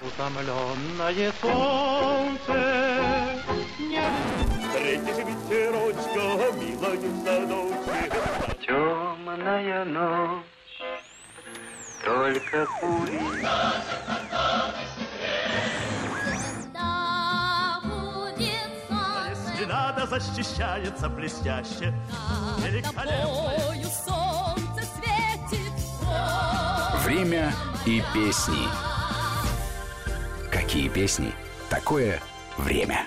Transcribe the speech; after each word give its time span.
Утомленное 0.00 1.32
солнце 1.40 2.52
не... 3.78 4.02
Встретишь 4.60 5.24
ветерочка, 5.24 6.24
милая 6.58 6.98
в 6.98 7.24
садочке. 7.24 7.98
Темная 8.66 9.84
ночь, 9.84 10.44
только 12.04 12.66
пули. 12.80 13.20
Надо 19.66 20.06
защищается 20.06 21.08
блестяще. 21.08 21.94
Великолепно. 22.58 23.54
Время 27.04 27.52
и 27.86 28.02
песни. 28.12 28.68
Какие 30.74 30.88
песни? 30.88 31.30
Такое 31.70 32.20
время. 32.58 33.06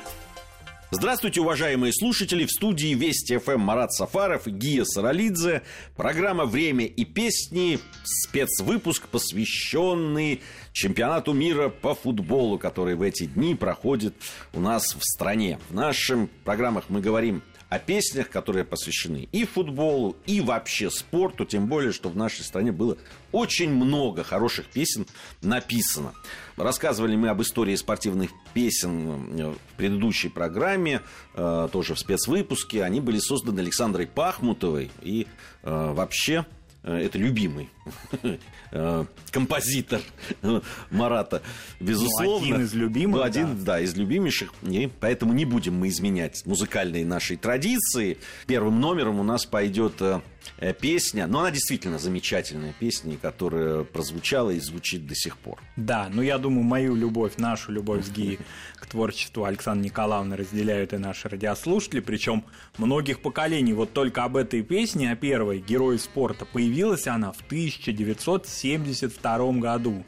Здравствуйте, 0.90 1.42
уважаемые 1.42 1.92
слушатели! 1.92 2.46
В 2.46 2.50
студии 2.50 2.94
Вести 2.94 3.38
ФМ 3.38 3.60
Марат 3.60 3.92
Сафаров 3.92 4.48
и 4.48 4.52
Гия 4.52 4.86
Саралидзе. 4.86 5.64
Программа 5.98 6.46
«Время 6.46 6.86
и 6.86 7.04
песни» 7.04 7.80
спецвыпуск, 8.06 9.10
посвященный 9.10 10.42
чемпионату 10.72 11.34
мира 11.34 11.68
по 11.68 11.94
футболу, 11.94 12.58
который 12.58 12.96
в 12.96 13.02
эти 13.02 13.26
дни 13.26 13.54
проходит 13.54 14.14
у 14.54 14.62
нас 14.62 14.96
в 14.96 15.02
стране. 15.02 15.60
В 15.70 15.74
наших 15.74 16.30
программах 16.46 16.86
мы 16.88 17.02
говорим 17.02 17.44
о 17.70 17.80
песнях, 17.80 18.30
которые 18.30 18.64
посвящены 18.64 19.28
и 19.32 19.46
футболу, 19.46 20.16
и 20.26 20.42
вообще 20.42 20.90
спорту, 20.90 21.46
тем 21.46 21.68
более, 21.68 21.92
что 21.92 22.10
в 22.10 22.16
нашей 22.16 22.44
стране 22.44 22.72
было 22.72 22.98
очень 23.32 23.70
много 23.70 24.24
хороших 24.24 24.68
песен 24.68 25.06
написано. 25.42 26.14
Рассказывали 26.56 27.16
мы 27.16 27.30
об 27.30 27.42
истории 27.42 27.76
спортивных 27.76 28.32
песен 28.54 29.40
э, 29.40 29.52
в 29.52 29.78
предыдущей 29.78 30.30
программе, 30.30 31.02
э, 31.36 31.70
тоже 31.72 31.94
в 31.94 32.00
спецвыпуске. 32.00 32.84
Они 32.84 33.02
были 33.02 33.20
созданы 33.20 33.60
Александрой 33.60 34.08
Пахмутовой. 34.08 34.90
И 35.02 35.28
э, 35.64 35.94
вообще 35.94 36.46
это 36.92 37.18
любимый 37.18 37.70
композитор 39.32 40.02
Марата, 40.90 41.42
безусловно. 41.80 42.48
Ну, 42.48 42.56
один 42.56 42.66
из 42.66 42.74
любимых. 42.74 43.16
Ну, 43.18 43.24
один, 43.24 43.58
да. 43.58 43.64
да, 43.64 43.80
из 43.80 43.96
любимейших. 43.96 44.54
И 44.64 44.90
поэтому 45.00 45.34
не 45.34 45.46
будем 45.46 45.76
мы 45.76 45.90
изменять 45.90 46.46
музыкальные 46.46 47.06
нашей 47.06 47.38
традиции. 47.38 48.18
Первым 48.46 48.80
номером 48.80 49.20
у 49.20 49.24
нас 49.24 49.46
пойдет 49.46 50.02
Э, 50.58 50.74
песня, 50.74 51.28
но 51.28 51.42
она 51.42 51.52
действительно 51.52 52.00
замечательная 52.00 52.74
песня, 52.74 53.18
которая 53.18 53.84
прозвучала 53.84 54.52
и 54.52 54.60
звучит 54.60 55.06
до 55.06 55.16
сих 55.16 55.38
пор. 55.38 55.60
Да, 55.76 56.10
ну 56.12 56.22
я 56.22 56.38
думаю, 56.38 56.64
мою 56.64 56.96
любовь, 56.96 57.38
нашу 57.38 57.72
любовь 57.72 58.06
с 58.06 58.10
Ги 58.10 58.40
творчеству 58.88 59.46
Александра 59.46 59.84
Николаевны 59.84 60.36
разделяют 60.36 60.94
и 60.94 60.98
наши 60.98 61.30
радиослушатели, 61.30 62.00
причем 62.00 62.44
многих 62.78 63.22
поколений. 63.22 63.74
Вот 63.74 63.94
только 63.94 64.24
об 64.24 64.38
этой 64.38 64.64
песне, 64.64 65.12
о 65.12 65.16
первой 65.16 65.60
«Герой 65.60 66.00
спорта», 66.00 66.46
появилась 66.46 67.06
она 67.08 67.32
в 67.32 67.42
1972 67.46 69.52
году 69.54 70.04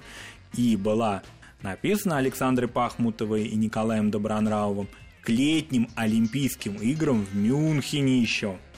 и 0.54 0.76
была 0.76 1.24
написана 1.62 2.18
Александрой 2.18 2.68
Пахмутовой 2.68 3.46
и 3.46 3.56
Николаем 3.56 4.12
Добронравовым 4.12 4.90
к 5.22 5.30
летним 5.30 5.90
Олимпийским 5.96 6.76
играм 6.76 7.26
в 7.26 7.36
Мюнхене 7.36 8.20
еще– 8.20 8.58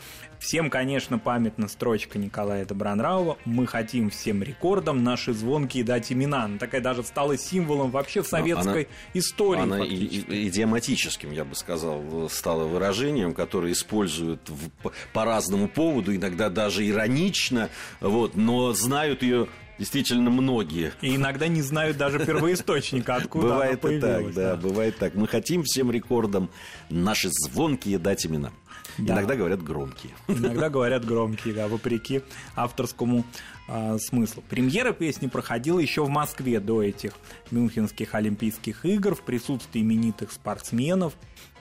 Всем, 0.41 0.71
конечно, 0.71 1.19
памятна 1.19 1.67
строчка 1.67 2.17
Николая 2.17 2.65
Добронравова 2.65 3.37
«Мы 3.45 3.67
хотим 3.67 4.09
всем 4.09 4.41
рекордам 4.41 5.03
наши 5.03 5.33
звонкие 5.33 5.83
дать 5.83 6.11
имена». 6.11 6.45
Она 6.45 6.57
такая 6.57 6.81
даже 6.81 7.03
стала 7.03 7.37
символом 7.37 7.91
вообще 7.91 8.23
советской 8.23 8.85
она, 8.85 8.91
истории. 9.13 9.61
Она 9.61 9.85
и, 9.85 9.93
и, 9.93 10.47
идиоматическим, 10.49 11.31
я 11.31 11.45
бы 11.45 11.53
сказал, 11.53 12.27
стало 12.31 12.63
выражением, 12.63 13.35
которое 13.35 13.71
используют 13.71 14.49
в, 14.49 14.71
по 15.13 15.25
разному 15.25 15.67
поводу, 15.67 16.15
иногда 16.15 16.49
даже 16.49 16.89
иронично, 16.89 17.69
вот, 17.99 18.35
но 18.35 18.73
знают 18.73 19.21
ее 19.21 19.47
действительно 19.77 20.31
многие. 20.31 20.91
И 21.01 21.17
иногда 21.17 21.47
не 21.47 21.61
знают 21.61 21.97
даже 21.97 22.17
первоисточника, 22.17 23.15
откуда 23.17 23.47
Бывает 23.47 23.85
и 23.85 23.99
так, 23.99 24.33
да, 24.33 24.55
да, 24.55 24.55
бывает 24.55 24.97
так. 24.97 25.13
Мы 25.13 25.27
хотим 25.27 25.61
всем 25.63 25.91
рекордам 25.91 26.49
наши 26.89 27.29
звонкие 27.29 27.99
дать 27.99 28.25
имена. 28.25 28.51
Да. 28.97 29.13
Иногда 29.13 29.35
говорят 29.35 29.63
громкие. 29.63 30.11
Иногда 30.27 30.69
говорят 30.69 31.05
громкие, 31.05 31.53
да, 31.53 31.67
вопреки 31.67 32.21
авторскому 32.55 33.25
э, 33.67 33.97
смыслу. 33.99 34.43
Премьера 34.49 34.91
песни 34.91 35.27
проходила 35.27 35.79
еще 35.79 36.03
в 36.03 36.09
Москве 36.09 36.59
до 36.59 36.83
этих 36.83 37.13
Мюнхенских 37.51 38.15
Олимпийских 38.15 38.85
игр 38.85 39.15
в 39.15 39.21
присутствии 39.21 39.81
именитых 39.81 40.31
спортсменов. 40.31 41.13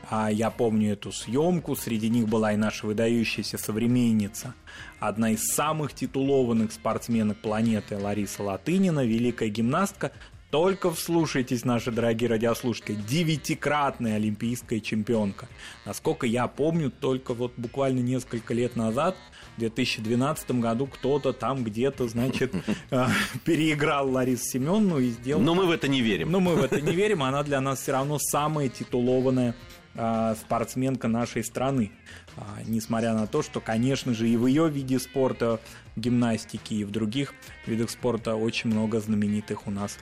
А 0.09 0.29
я 0.31 0.51
помню 0.51 0.93
эту 0.93 1.13
съемку, 1.13 1.77
среди 1.77 2.09
них 2.09 2.27
была 2.27 2.53
и 2.53 2.57
наша 2.57 2.87
выдающаяся 2.87 3.59
современница, 3.59 4.55
одна 4.99 5.31
из 5.31 5.45
самых 5.47 5.95
титулованных 5.95 6.73
спортсменок 6.73 7.39
планеты 7.39 7.97
Лариса 7.97 8.43
Латынина, 8.43 9.05
великая 9.05 9.51
гимнастка, 9.51 10.11
только 10.51 10.91
вслушайтесь, 10.93 11.65
наши 11.65 11.93
дорогие 11.93 12.29
радиослушатели, 12.29 12.97
девятикратная 12.97 14.17
олимпийская 14.17 14.81
чемпионка. 14.81 15.49
Насколько 15.87 16.27
я 16.27 16.49
помню, 16.49 16.91
только 16.91 17.35
вот 17.35 17.53
буквально 17.57 18.01
несколько 18.01 18.53
лет 18.53 18.75
назад, 18.75 19.17
в 19.57 19.61
2012 19.61 20.51
году, 20.53 20.87
кто-то 20.87 21.33
там 21.33 21.63
где-то, 21.63 22.09
значит, 22.09 22.53
э, 22.91 23.07
переиграл 23.45 24.11
Ларису 24.11 24.45
Семеновну 24.45 24.99
и 24.99 25.11
сделал... 25.11 25.41
Но 25.41 25.55
мы 25.55 25.67
в 25.67 25.71
это 25.71 25.87
не 25.87 26.01
верим. 26.01 26.33
Но 26.33 26.41
мы 26.41 26.57
в 26.57 26.63
это 26.63 26.81
не 26.81 26.95
верим, 26.95 27.23
она 27.23 27.43
для 27.43 27.61
нас 27.61 27.81
все 27.81 27.93
равно 27.93 28.19
самая 28.19 28.69
титулованная 28.69 29.55
э, 29.95 30.35
спортсменка 30.41 31.09
нашей 31.09 31.45
страны. 31.45 31.93
А, 32.37 32.59
несмотря 32.67 33.15
на 33.15 33.27
то, 33.27 33.43
что, 33.43 33.61
конечно 33.61 34.15
же, 34.15 34.29
и 34.29 34.37
в 34.37 34.47
ее 34.47 34.69
виде 34.69 34.99
спорта, 34.99 35.61
гимнастики, 35.97 36.75
и 36.75 36.85
в 36.85 36.91
других 36.91 37.35
видах 37.67 37.91
спорта 37.91 38.35
очень 38.35 38.71
много 38.71 39.01
знаменитых 39.01 39.67
у 39.67 39.71
нас 39.71 39.99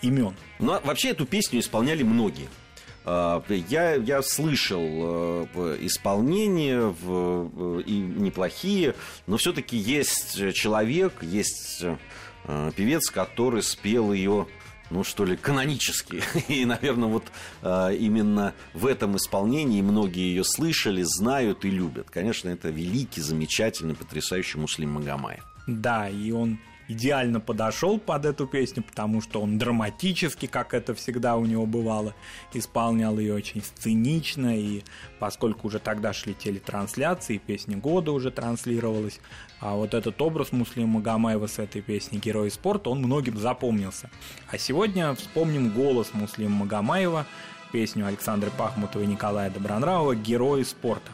имен. 0.00 0.34
Но 0.58 0.80
вообще 0.84 1.10
эту 1.10 1.26
песню 1.26 1.60
исполняли 1.60 2.02
многие. 2.02 2.48
А, 3.04 3.42
я, 3.48 3.94
я 3.94 4.22
слышал 4.22 4.80
э, 4.84 5.78
исполнения 5.80 6.80
в, 6.80 7.80
и 7.80 7.98
неплохие, 7.98 8.94
но 9.26 9.36
все-таки 9.36 9.76
есть 9.76 10.54
человек, 10.54 11.22
есть 11.22 11.82
э, 12.44 12.70
певец, 12.76 13.10
который 13.10 13.62
спел 13.62 14.12
ее 14.12 14.46
ну 14.90 15.04
что 15.04 15.24
ли, 15.24 15.36
канонические. 15.36 16.22
И, 16.48 16.66
наверное, 16.66 17.08
вот 17.08 17.24
э, 17.62 17.96
именно 17.98 18.52
в 18.74 18.86
этом 18.86 19.16
исполнении 19.16 19.80
многие 19.80 20.28
ее 20.28 20.44
слышали, 20.44 21.02
знают 21.02 21.64
и 21.64 21.70
любят. 21.70 22.10
Конечно, 22.10 22.50
это 22.50 22.68
великий, 22.68 23.22
замечательный, 23.22 23.94
потрясающий 23.94 24.58
Муслим 24.58 24.90
Магомаев. 24.90 25.44
Да, 25.66 26.10
и 26.10 26.30
он 26.30 26.58
идеально 26.88 27.40
подошел 27.40 27.98
под 27.98 28.26
эту 28.26 28.46
песню, 28.46 28.82
потому 28.82 29.20
что 29.20 29.40
он 29.40 29.58
драматически, 29.58 30.46
как 30.46 30.74
это 30.74 30.94
всегда 30.94 31.36
у 31.36 31.44
него 31.44 31.66
бывало, 31.66 32.14
исполнял 32.52 33.18
ее 33.18 33.34
очень 33.34 33.62
сценично, 33.62 34.56
и 34.58 34.82
поскольку 35.18 35.68
уже 35.68 35.78
тогда 35.78 36.12
шли 36.12 36.34
телетрансляции, 36.34 37.38
песня 37.38 37.76
года 37.76 38.12
уже 38.12 38.30
транслировалась, 38.30 39.20
а 39.60 39.74
вот 39.74 39.94
этот 39.94 40.20
образ 40.20 40.52
Муслима 40.52 40.94
Магомаева 40.94 41.46
с 41.46 41.58
этой 41.58 41.82
песней 41.82 42.18
«Герой 42.18 42.50
спорта», 42.50 42.90
он 42.90 42.98
многим 42.98 43.36
запомнился. 43.38 44.10
А 44.50 44.58
сегодня 44.58 45.14
вспомним 45.14 45.70
голос 45.72 46.12
Муслима 46.14 46.64
Магомаева, 46.64 47.26
песню 47.70 48.06
Александра 48.06 48.50
Пахмутова 48.50 49.02
и 49.02 49.06
Николая 49.06 49.50
Добронравова 49.50 50.14
«Герои 50.16 50.62
спорта». 50.62 51.12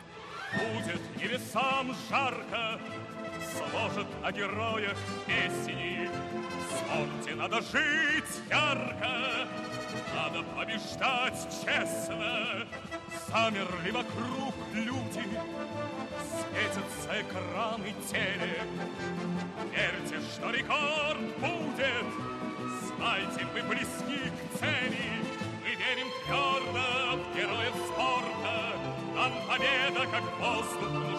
Будет 0.52 1.00
небесам 1.22 1.94
жарко, 2.08 2.80
сложат 3.56 4.06
о 4.22 4.32
героях 4.32 4.96
песни. 5.26 6.10
В 6.70 7.36
надо 7.36 7.60
жить 7.60 8.24
ярко, 8.50 9.46
надо 10.14 10.42
побеждать 10.56 11.46
честно. 11.64 12.66
Замерли 13.28 13.90
вокруг 13.90 14.54
люди, 14.74 15.24
светятся 16.30 17.20
экраны 17.20 17.94
телек. 18.10 18.68
Верьте, 19.72 20.20
что 20.34 20.50
рекорд 20.50 21.20
будет, 21.38 22.06
знайте, 22.96 23.46
мы 23.54 23.62
близки 23.62 24.30
к 24.30 24.58
цели. 24.58 25.22
Мы 25.62 25.70
верим 25.74 26.08
твердо 26.26 27.22
в 27.22 27.36
героев 27.36 27.74
спорта, 27.86 28.72
нам 29.14 29.32
победа 29.46 30.06
как 30.10 30.24
воздух 30.40 31.17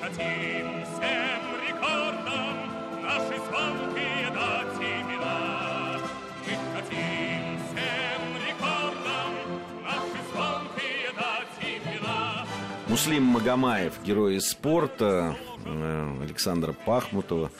хотим 0.00 0.84
всем 0.84 1.42
рекордам 1.66 2.56
наши 3.02 3.36
звонкие 3.48 4.30
дать 4.34 4.80
имена. 4.80 6.00
Мы 6.46 6.52
хотим 6.74 7.58
всем 7.66 8.22
рекордам 8.46 9.32
наши 9.84 10.20
звонкие 10.32 11.10
дать 11.16 11.58
имена. 11.62 12.46
Муслим 12.88 13.22
Магомаев, 13.24 13.92
герой 14.04 14.40
спорта, 14.40 15.36
Александра 16.22 16.72
Пахмутова, 16.72 17.50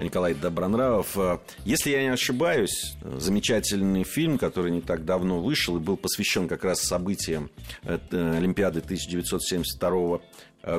Николай 0.00 0.34
Добронравов. 0.34 1.16
Э, 1.16 1.38
если 1.64 1.90
я 1.90 2.02
не 2.02 2.08
ошибаюсь, 2.08 2.96
замечательный 3.02 4.04
фильм, 4.04 4.38
который 4.38 4.70
не 4.70 4.80
так 4.80 5.04
давно 5.04 5.40
вышел 5.40 5.76
и 5.76 5.80
был 5.80 5.96
посвящен 5.96 6.48
как 6.48 6.64
раз 6.64 6.80
событиям 6.80 7.50
Олимпиады 7.84 8.80
1972 8.80 10.20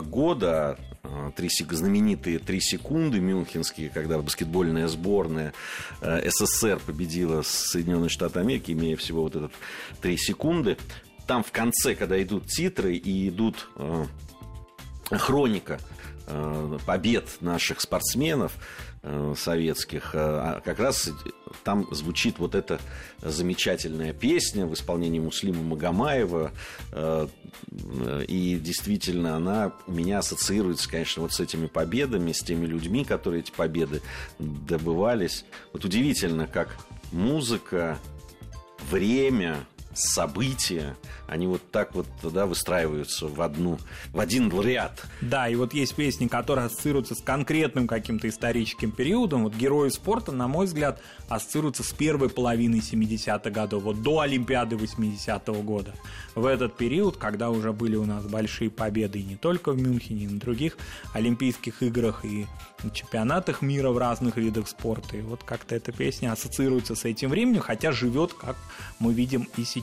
года, 0.02 0.78
три, 1.36 1.50
знаменитые 1.50 2.40
три 2.40 2.60
секунды 2.60 3.20
мюнхенские, 3.20 3.90
когда 3.90 4.20
баскетбольная 4.20 4.88
сборная 4.88 5.54
СССР 6.02 6.80
победила 6.86 7.42
Соединенные 7.44 8.10
Штаты 8.10 8.40
Америки, 8.40 8.72
имея 8.72 8.98
всего 8.98 9.24
вот 9.24 9.36
этот 9.36 9.52
три 10.02 10.18
секунды. 10.18 10.78
Там 11.28 11.44
в 11.44 11.52
конце, 11.52 11.96
когда 11.96 12.22
идут 12.22 12.48
титры 12.48 12.96
и 12.96 13.30
идут 13.30 13.70
хроника 15.18 15.74
э, 15.74 15.99
побед 16.86 17.42
наших 17.42 17.82
спортсменов 17.82 18.54
э, 19.02 19.34
советских, 19.38 20.14
э, 20.14 20.18
а 20.20 20.62
как 20.64 20.80
раз 20.80 21.10
там 21.64 21.88
звучит 21.92 22.40
вот 22.40 22.56
эта 22.56 22.80
замечательная 23.22 24.14
песня 24.14 24.66
в 24.66 24.74
исполнении 24.74 25.20
Муслима 25.20 25.64
Магомаева. 25.64 26.52
И 28.28 28.60
действительно, 28.62 29.36
она 29.36 29.74
у 29.88 29.92
меня 29.92 30.20
ассоциируется, 30.20 30.90
конечно, 30.90 31.24
вот 31.24 31.34
с 31.34 31.40
этими 31.40 31.68
победами, 31.68 32.32
с 32.32 32.42
теми 32.42 32.66
людьми, 32.66 33.04
которые 33.04 33.42
эти 33.42 33.52
победы 33.52 34.02
добывались. 34.38 35.46
Вот 35.74 35.84
удивительно, 35.86 36.48
как 36.48 36.78
музыка, 37.12 37.98
время, 38.90 39.66
события, 39.94 40.96
они 41.28 41.48
вот 41.48 41.62
так 41.72 41.94
вот 41.96 42.08
да, 42.24 42.46
выстраиваются 42.46 43.28
в, 43.28 43.42
одну, 43.42 43.80
в 44.12 44.20
один 44.20 44.50
ряд. 44.62 45.04
Да, 45.22 45.50
и 45.50 45.56
вот 45.56 45.74
есть 45.74 45.96
песни, 45.96 46.28
которые 46.28 46.66
ассоциируются 46.66 47.16
с 47.16 47.22
конкретным 47.22 47.88
каким-то 47.88 48.30
историческим 48.30 48.92
периодом. 48.92 49.44
Вот 49.44 49.56
герои 49.56 49.90
спорта, 49.90 50.32
на 50.32 50.48
мой 50.48 50.66
взгляд, 50.66 51.02
ассоциируются 51.28 51.84
с 51.84 51.92
первой 51.92 52.30
половиной 52.30 52.80
70-х 52.80 53.50
годов, 53.50 53.84
вот 53.84 54.02
до 54.02 54.22
Олимпиады 54.22 54.76
80-го 54.76 55.62
года. 55.62 55.94
В 56.36 56.46
этот 56.46 56.78
период, 56.78 57.18
когда 57.18 57.50
уже 57.50 57.74
были 57.74 57.96
у 57.96 58.06
нас 58.06 58.26
большие 58.26 58.70
победы 58.70 59.20
и 59.20 59.24
не 59.24 59.36
только 59.36 59.72
в 59.72 59.82
Мюнхене, 59.82 60.26
и 60.26 60.28
на 60.28 60.40
других 60.40 60.78
Олимпийских 61.14 61.84
играх 61.84 62.24
и 62.24 62.46
чемпионатах 62.94 63.62
мира 63.62 63.90
в 63.90 63.98
разных 63.98 64.38
видах 64.38 64.68
спорта. 64.68 65.18
И 65.18 65.22
вот 65.22 65.44
как-то 65.44 65.76
эта 65.76 65.92
песня 65.92 66.32
ассоциируется 66.32 66.96
с 66.96 67.06
этим 67.06 67.30
временем, 67.30 67.62
хотя 67.62 67.92
живет, 67.92 68.34
как 68.34 68.56
мы 69.00 69.14
видим 69.14 69.48
и 69.58 69.64
сейчас. 69.64 69.79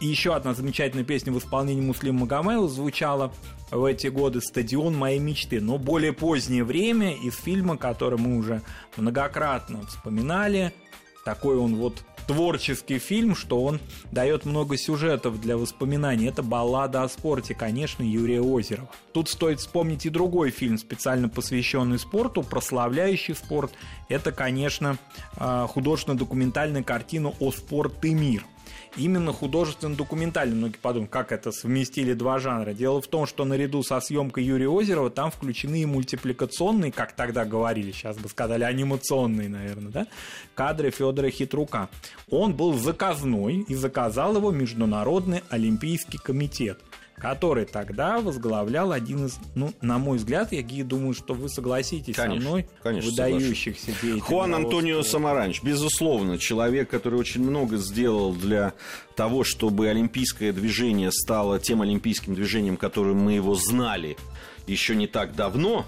И 0.00 0.06
еще 0.06 0.34
одна 0.34 0.54
замечательная 0.54 1.04
песня 1.04 1.32
в 1.32 1.38
исполнении 1.38 1.80
Муслима 1.80 2.20
Магомаева 2.20 2.68
звучала 2.68 3.32
в 3.70 3.84
эти 3.84 4.06
годы 4.06 4.40
«Стадион 4.40 4.96
моей 4.96 5.18
мечты», 5.18 5.60
но 5.60 5.78
более 5.78 6.12
позднее 6.12 6.64
время 6.64 7.14
из 7.14 7.36
фильма, 7.36 7.76
который 7.76 8.18
мы 8.18 8.36
уже 8.36 8.62
многократно 8.96 9.84
вспоминали. 9.86 10.72
Такой 11.24 11.56
он 11.56 11.76
вот 11.76 12.02
творческий 12.28 12.98
фильм, 12.98 13.34
что 13.34 13.62
он 13.64 13.80
дает 14.12 14.44
много 14.44 14.76
сюжетов 14.76 15.40
для 15.40 15.56
воспоминаний. 15.56 16.26
Это 16.26 16.42
баллада 16.42 17.02
о 17.02 17.08
спорте, 17.08 17.54
конечно, 17.54 18.02
Юрия 18.02 18.40
Озерова. 18.40 18.88
Тут 19.12 19.28
стоит 19.28 19.60
вспомнить 19.60 20.06
и 20.06 20.10
другой 20.10 20.50
фильм, 20.50 20.78
специально 20.78 21.28
посвященный 21.28 21.98
спорту, 21.98 22.42
прославляющий 22.42 23.34
спорт. 23.34 23.72
Это, 24.08 24.30
конечно, 24.30 24.98
а, 25.36 25.66
художественно-документальная 25.66 26.82
картина 26.82 27.32
«О 27.40 27.50
спорт 27.50 28.04
и 28.04 28.14
мир» 28.14 28.44
именно 28.96 29.32
художественно-документальный. 29.32 30.56
Многие 30.56 30.78
подумают, 30.78 31.10
как 31.10 31.32
это 31.32 31.52
совместили 31.52 32.12
два 32.12 32.38
жанра. 32.38 32.72
Дело 32.72 33.00
в 33.00 33.06
том, 33.06 33.26
что 33.26 33.44
наряду 33.44 33.82
со 33.82 34.00
съемкой 34.00 34.44
Юрия 34.44 34.68
Озерова 34.68 35.10
там 35.10 35.30
включены 35.30 35.82
и 35.82 35.86
мультипликационные, 35.86 36.92
как 36.92 37.12
тогда 37.12 37.44
говорили, 37.44 37.92
сейчас 37.92 38.16
бы 38.16 38.28
сказали, 38.28 38.64
анимационные, 38.64 39.48
наверное, 39.48 39.92
да, 39.92 40.06
кадры 40.54 40.90
Федора 40.90 41.30
Хитрука. 41.30 41.88
Он 42.30 42.54
был 42.54 42.74
заказной 42.74 43.64
и 43.68 43.74
заказал 43.74 44.36
его 44.36 44.50
Международный 44.50 45.42
Олимпийский 45.50 46.18
комитет 46.18 46.78
который 47.18 47.64
тогда 47.64 48.18
возглавлял 48.18 48.92
один 48.92 49.26
из, 49.26 49.38
ну, 49.54 49.72
на 49.80 49.98
мой 49.98 50.18
взгляд, 50.18 50.52
я 50.52 50.62
думаю, 50.84 51.14
что 51.14 51.34
вы 51.34 51.48
согласитесь 51.48 52.14
конечно, 52.14 52.42
со 52.42 52.48
мной, 52.48 52.66
конечно, 52.82 53.10
выдающихся 53.10 53.86
соглашусь. 53.86 54.02
деятелей. 54.02 54.20
Хуан 54.20 54.54
Антонио 54.54 55.02
Самаранч, 55.02 55.62
безусловно, 55.62 56.38
человек, 56.38 56.88
который 56.88 57.18
очень 57.18 57.42
много 57.42 57.76
сделал 57.76 58.32
для 58.32 58.74
того, 59.16 59.44
чтобы 59.44 59.88
олимпийское 59.88 60.52
движение 60.52 61.10
стало 61.12 61.58
тем 61.58 61.82
олимпийским 61.82 62.34
движением, 62.34 62.76
которым 62.76 63.18
мы 63.18 63.32
его 63.32 63.54
знали 63.54 64.16
еще 64.66 64.94
не 64.94 65.06
так 65.06 65.34
давно. 65.34 65.86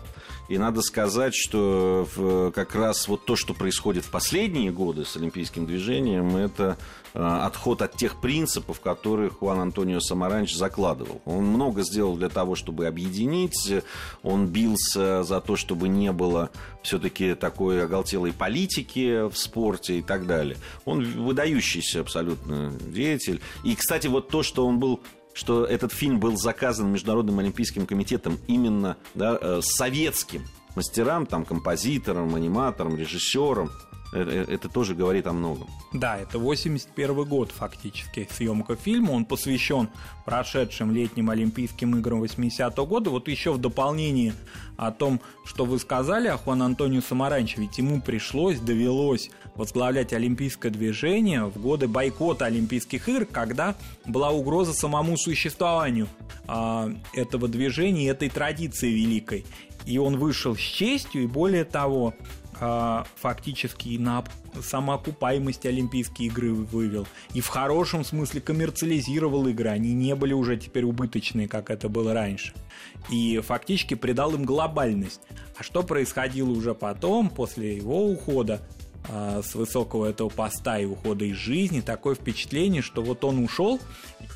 И 0.50 0.58
надо 0.58 0.82
сказать, 0.82 1.34
что 1.34 2.06
как 2.54 2.74
раз 2.74 3.08
вот 3.08 3.24
то, 3.24 3.36
что 3.36 3.54
происходит 3.54 4.04
в 4.04 4.10
последние 4.10 4.70
годы 4.70 5.06
с 5.06 5.16
олимпийским 5.16 5.64
движением, 5.64 6.36
это 6.36 6.76
Э, 7.12 7.40
отход 7.42 7.82
от 7.82 7.96
тех 7.96 8.20
принципов, 8.20 8.80
которые 8.80 9.30
Хуан 9.30 9.58
Антонио 9.58 10.00
Самаранч 10.00 10.54
закладывал. 10.54 11.20
Он 11.24 11.44
много 11.44 11.82
сделал 11.82 12.16
для 12.16 12.28
того, 12.28 12.54
чтобы 12.54 12.86
объединить, 12.86 13.82
он 14.22 14.46
бился 14.46 15.24
за 15.24 15.40
то, 15.40 15.56
чтобы 15.56 15.88
не 15.88 16.12
было 16.12 16.50
все-таки 16.82 17.34
такой 17.34 17.82
оголтелой 17.82 18.32
политики 18.32 19.28
в 19.28 19.36
спорте 19.36 19.98
и 19.98 20.02
так 20.02 20.26
далее. 20.26 20.56
Он 20.84 21.04
выдающийся 21.04 22.00
абсолютно 22.00 22.72
деятель. 22.80 23.40
И, 23.64 23.74
кстати, 23.74 24.06
вот 24.06 24.28
то, 24.28 24.42
что 24.42 24.66
он 24.66 24.78
был 24.78 25.00
что 25.40 25.64
этот 25.64 25.92
фильм 25.92 26.20
был 26.20 26.36
заказан 26.36 26.92
Международным 26.92 27.38
Олимпийским 27.38 27.86
комитетом 27.86 28.38
именно 28.46 28.98
да, 29.14 29.38
э, 29.40 29.60
советским 29.62 30.44
мастерам, 30.76 31.24
там, 31.24 31.46
композиторам, 31.46 32.34
аниматорам, 32.34 32.94
режиссерам, 32.94 33.70
это, 34.12 34.30
это 34.30 34.68
тоже 34.68 34.94
говорит 34.94 35.26
о 35.26 35.32
многом. 35.32 35.68
Да, 35.92 36.18
это 36.18 36.38
81 36.38 37.24
год 37.24 37.52
фактически 37.52 38.28
съемка 38.30 38.76
фильма. 38.76 39.12
Он 39.12 39.24
посвящен 39.24 39.88
прошедшим 40.24 40.92
летним 40.92 41.30
Олимпийским 41.30 41.96
играм 41.96 42.22
80-го 42.22 42.86
года. 42.86 43.10
Вот 43.10 43.28
еще 43.28 43.52
в 43.52 43.58
дополнение 43.58 44.34
о 44.76 44.90
том, 44.90 45.20
что 45.44 45.64
вы 45.64 45.78
сказали 45.78 46.28
о 46.28 46.38
Хуан 46.38 46.62
Антонио 46.62 47.02
Самаранче, 47.02 47.60
ведь 47.60 47.78
ему 47.78 48.00
пришлось, 48.00 48.58
довелось 48.58 49.30
возглавлять 49.54 50.12
олимпийское 50.12 50.72
движение 50.72 51.44
в 51.44 51.60
годы 51.60 51.86
бойкота 51.86 52.46
Олимпийских 52.46 53.08
игр, 53.08 53.26
когда 53.26 53.76
была 54.06 54.30
угроза 54.30 54.72
самому 54.72 55.16
существованию 55.16 56.08
э, 56.48 56.94
этого 57.14 57.46
движения 57.46 58.04
и 58.04 58.10
этой 58.10 58.28
традиции 58.28 58.90
великой. 58.90 59.44
И 59.86 59.98
он 59.98 60.18
вышел 60.18 60.56
с 60.56 60.60
честью, 60.60 61.24
и 61.24 61.26
более 61.26 61.64
того, 61.64 62.14
а, 62.60 63.06
фактически 63.16 63.96
на 63.96 64.22
самоокупаемость 64.60 65.64
Олимпийские 65.64 66.28
игры 66.28 66.52
вывел. 66.52 67.06
И 67.32 67.40
в 67.40 67.48
хорошем 67.48 68.04
смысле 68.04 68.40
коммерциализировал 68.40 69.46
игры. 69.48 69.70
Они 69.70 69.94
не 69.94 70.14
были 70.14 70.34
уже 70.34 70.56
теперь 70.56 70.84
убыточные, 70.84 71.48
как 71.48 71.70
это 71.70 71.88
было 71.88 72.12
раньше. 72.12 72.52
И 73.08 73.38
фактически 73.38 73.94
придал 73.94 74.34
им 74.34 74.44
глобальность. 74.44 75.22
А 75.56 75.62
что 75.62 75.82
происходило 75.82 76.50
уже 76.50 76.74
потом, 76.74 77.30
после 77.30 77.76
его 77.76 78.06
ухода, 78.06 78.60
а, 79.08 79.40
с 79.42 79.54
высокого 79.54 80.06
этого 80.06 80.28
поста 80.28 80.78
и 80.78 80.84
ухода 80.84 81.24
из 81.24 81.36
жизни, 81.36 81.80
такое 81.80 82.14
впечатление, 82.14 82.82
что 82.82 83.02
вот 83.02 83.24
он 83.24 83.42
ушел, 83.42 83.80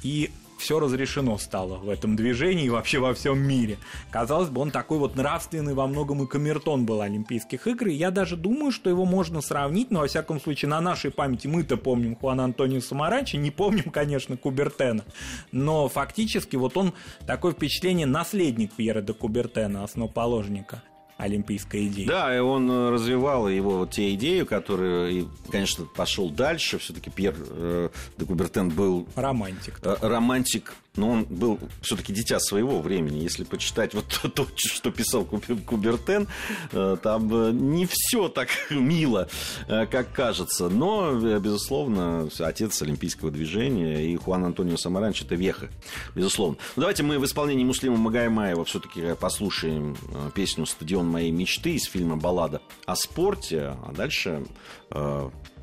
и 0.03 0.31
все 0.59 0.81
разрешено 0.81 1.39
стало 1.39 1.79
в 1.79 1.89
этом 1.89 2.17
движении 2.17 2.67
и 2.67 2.71
вообще 2.71 2.99
во 2.99 3.15
всем 3.15 3.39
мире. 3.39 3.79
Казалось 4.11 4.49
бы, 4.49 4.61
он 4.61 4.71
такой 4.71 4.99
вот 4.99 5.17
нравственный 5.17 5.75
во 5.75 5.87
многом 5.87 6.23
и 6.23 6.27
камертон 6.27 6.87
был 6.87 7.01
Олимпийских 7.01 7.67
игр, 7.67 7.89
и 7.89 7.95
я 7.95 8.11
даже 8.11 8.37
думаю, 8.37 8.73
что 8.73 8.91
его 8.91 9.05
можно 9.05 9.41
сравнить, 9.41 9.91
но 9.91 10.01
во 10.01 10.07
всяком 10.07 10.41
случае 10.41 10.69
на 10.69 10.81
нашей 10.81 11.11
памяти 11.11 11.47
мы-то 11.47 11.77
помним 11.77 12.17
Хуана 12.17 12.45
Антонио 12.45 12.81
Самарачи, 12.81 13.37
не 13.37 13.51
помним, 13.51 13.91
конечно, 13.91 14.37
Кубертена, 14.37 15.05
но 15.53 15.89
фактически 15.89 16.57
вот 16.57 16.77
он 16.77 16.95
такое 17.27 17.53
впечатление 17.53 18.07
наследник 18.07 18.73
Пьера 18.73 19.03
де 19.03 19.13
Кубертена, 19.13 19.85
основоположника 19.85 20.83
олимпийской 21.17 21.87
идеи. 21.87 22.07
Да, 22.07 22.35
и 22.35 22.41
он 22.41 22.71
э, 22.71 22.91
развивал 22.91 23.49
его 23.49 23.79
вот 23.79 23.93
те 23.93 24.15
идеи, 24.15 24.43
которые, 24.43 25.29
конечно, 25.51 25.85
пошел 25.85 26.31
дальше. 26.31 26.79
Все-таки 26.79 27.11
Пьер 27.11 27.35
э, 27.39 27.89
де 28.19 28.25
Кубертен 28.25 28.69
был... 28.71 29.07
Романтик. 29.15 29.81
Э, 29.83 29.97
романтик 30.01 30.75
но 30.97 31.11
он 31.11 31.25
был 31.25 31.59
все-таки 31.83 32.13
дитя 32.13 32.39
своего 32.39 32.81
времени. 32.81 33.19
Если 33.19 33.45
почитать 33.45 33.95
вот 33.95 34.21
то, 34.35 34.47
что 34.57 34.91
писал 34.91 35.25
Кубертен, 35.25 36.29
э, 36.73 36.97
там 37.03 37.35
э, 37.35 37.53
не 37.53 37.87
все 37.91 38.29
так 38.29 38.49
мило, 38.71 39.29
э, 39.67 39.87
как 39.87 40.13
кажется. 40.13 40.69
Но, 40.69 41.39
безусловно, 41.39 42.29
отец 42.39 42.81
олимпийского 42.83 43.31
движения 43.31 44.07
и 44.07 44.17
Хуан 44.17 44.45
Антонио 44.45 44.77
Самаранч 44.77 45.23
это 45.23 45.35
веха, 45.35 45.69
безусловно. 46.15 46.57
Но 46.77 46.83
давайте 46.83 47.03
мы 47.03 47.19
в 47.19 47.25
исполнении 47.25 47.65
Муслима 47.65 47.97
Магаймаева 47.97 48.65
все-таки 48.65 49.15
послушаем 49.19 49.97
песню 50.35 50.67
«Стадион 50.67 51.09
моей 51.09 51.31
мечты» 51.31 51.75
из 51.75 51.85
фильма 51.85 52.17
«Баллада 52.17 52.61
о 52.87 52.97
спорте», 52.97 53.77
а 53.85 53.93
дальше 53.93 54.45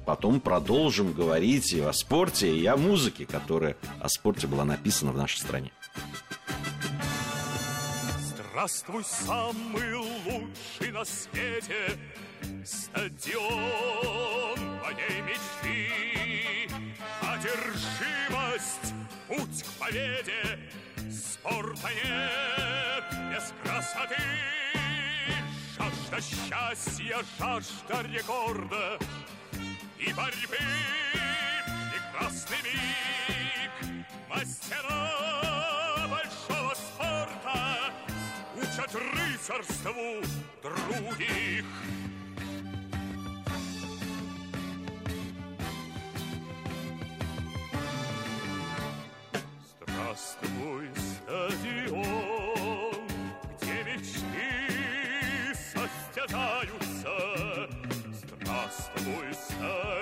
потом 0.05 0.39
продолжим 0.39 1.13
говорить 1.13 1.73
и 1.73 1.79
о 1.79 1.93
спорте, 1.93 2.55
и 2.55 2.65
о 2.65 2.77
музыке, 2.77 3.25
которая 3.25 3.77
о 3.99 4.09
спорте 4.09 4.47
была 4.47 4.65
написана 4.65 5.11
в 5.11 5.17
нашей 5.17 5.39
стране. 5.39 5.71
Здравствуй, 8.19 9.03
самый 9.03 9.95
лучший 9.95 10.91
на 10.91 11.03
свете 11.05 11.97
Стадион 12.63 14.59
моей 14.83 15.21
мечты. 15.21 15.89
Одержимость, 17.21 18.93
путь 19.27 19.63
к 19.63 19.79
победе 19.79 20.59
Спорта 21.09 21.89
нет 22.05 23.03
без 23.33 23.53
красоты. 23.63 24.15
Жажда 25.77 26.21
счастья, 26.21 27.17
жажда 27.39 28.07
рекорда 28.07 28.99
И 30.11 30.13
борьбы 30.13 30.57
прекрасный 31.93 32.57
миг 32.65 33.71
Мастера 34.29 35.07
большого 36.09 36.73
спорта 36.75 37.93
Учат 38.57 38.93
рыцарству 38.93 40.21
других. 40.61 41.65
Здравствуй, 49.79 50.89
стадион, 50.97 52.95
где 53.61 53.77
мечты 53.83 55.55
состязаются. 55.55 57.15
Здравствуй, 58.11 59.33
стадион, 59.33 60.00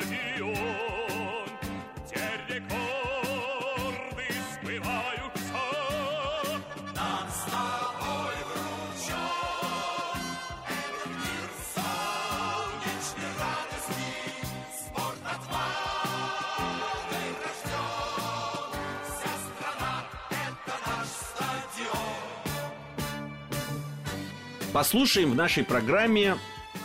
Послушаем 24.73 25.31
в 25.31 25.35
нашей 25.35 25.63
программе 25.63 26.37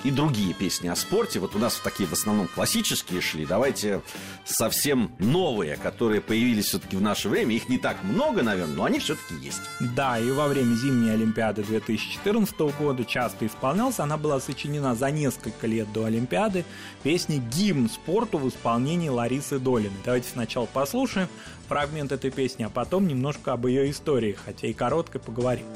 и 0.05 0.11
другие 0.11 0.55
песни 0.55 0.89
о 0.89 0.97
спорте. 0.97 1.39
Вот 1.39 1.55
у 1.55 1.59
нас 1.59 1.77
такие 1.77 2.09
в 2.09 2.15
основном 2.15 2.49
классические 2.49 3.21
шли. 3.21 3.45
Давайте 3.45 4.01
совсем 4.47 5.15
новые, 5.19 5.77
которые 5.77 6.23
появились 6.23 6.67
все-таки 6.67 6.97
в 6.97 7.03
наше 7.03 7.29
время. 7.29 7.55
Их 7.55 7.69
не 7.69 7.77
так 7.77 8.03
много, 8.03 8.43
наверное, 8.43 8.75
но 8.75 8.85
они 8.85 9.01
все-таки 9.01 9.35
есть. 9.35 9.61
Да, 9.81 10.19
и 10.19 10.31
во 10.31 10.49
время 10.49 10.75
зимней 10.75 11.13
Олимпиады 11.13 11.63
2014 11.63 12.59
года 12.79 13.05
часто 13.05 13.47
исполнялся. 13.47 14.03
Она 14.03 14.17
была 14.17 14.41
сочинена 14.41 14.95
за 14.95 15.11
несколько 15.11 15.67
лет 15.67 15.93
до 15.93 16.07
Олимпиады. 16.07 16.65
Песня 17.03 17.37
«Гимн 17.37 17.91
спорту» 17.91 18.39
в 18.39 18.49
исполнении 18.49 19.11
Ларисы 19.11 19.59
Долиной. 19.59 19.93
Давайте 20.07 20.31
сначала 20.31 20.65
послушаем 20.65 21.29
фрагмент 21.69 22.13
этой 22.13 22.31
песни, 22.31 22.63
а 22.63 22.71
потом 22.71 23.07
немножко 23.07 23.53
об 23.53 23.67
ее 23.67 23.91
истории, 23.91 24.37
хотя 24.45 24.69
и 24.69 24.73
короткой 24.73 25.21
поговорим. 25.21 25.67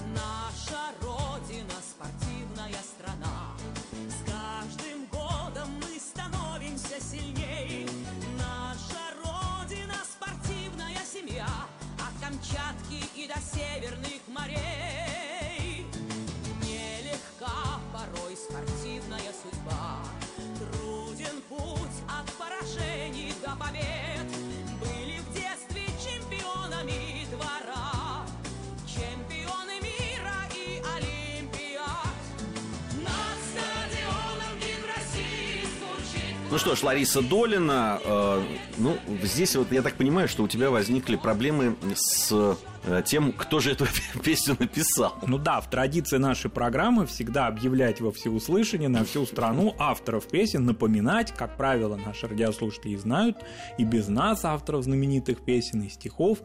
Ну 36.50 36.56
что 36.56 36.74
ж, 36.74 36.82
Лариса 36.82 37.20
Долина, 37.20 38.00
э, 38.02 38.42
ну, 38.78 38.96
здесь 39.22 39.54
вот 39.54 39.70
я 39.70 39.82
так 39.82 39.96
понимаю, 39.96 40.28
что 40.28 40.44
у 40.44 40.48
тебя 40.48 40.70
возникли 40.70 41.16
проблемы 41.16 41.76
с 41.94 42.56
э, 42.84 43.02
тем, 43.04 43.32
кто 43.32 43.60
же 43.60 43.72
эту 43.72 43.86
песню 44.24 44.56
написал. 44.58 45.14
Ну 45.26 45.36
да, 45.36 45.60
в 45.60 45.68
традиции 45.68 46.16
нашей 46.16 46.50
программы 46.50 47.04
всегда 47.04 47.48
объявлять 47.48 48.00
во 48.00 48.12
всеуслышание 48.12 48.88
на 48.88 49.04
всю 49.04 49.26
страну 49.26 49.74
авторов 49.78 50.26
песен, 50.26 50.64
напоминать, 50.64 51.34
как 51.36 51.58
правило, 51.58 51.96
наши 51.96 52.26
радиослушатели 52.26 52.96
знают, 52.96 53.36
и 53.76 53.84
без 53.84 54.08
нас 54.08 54.42
авторов 54.46 54.84
знаменитых 54.84 55.44
песен 55.44 55.82
и 55.82 55.90
стихов. 55.90 56.38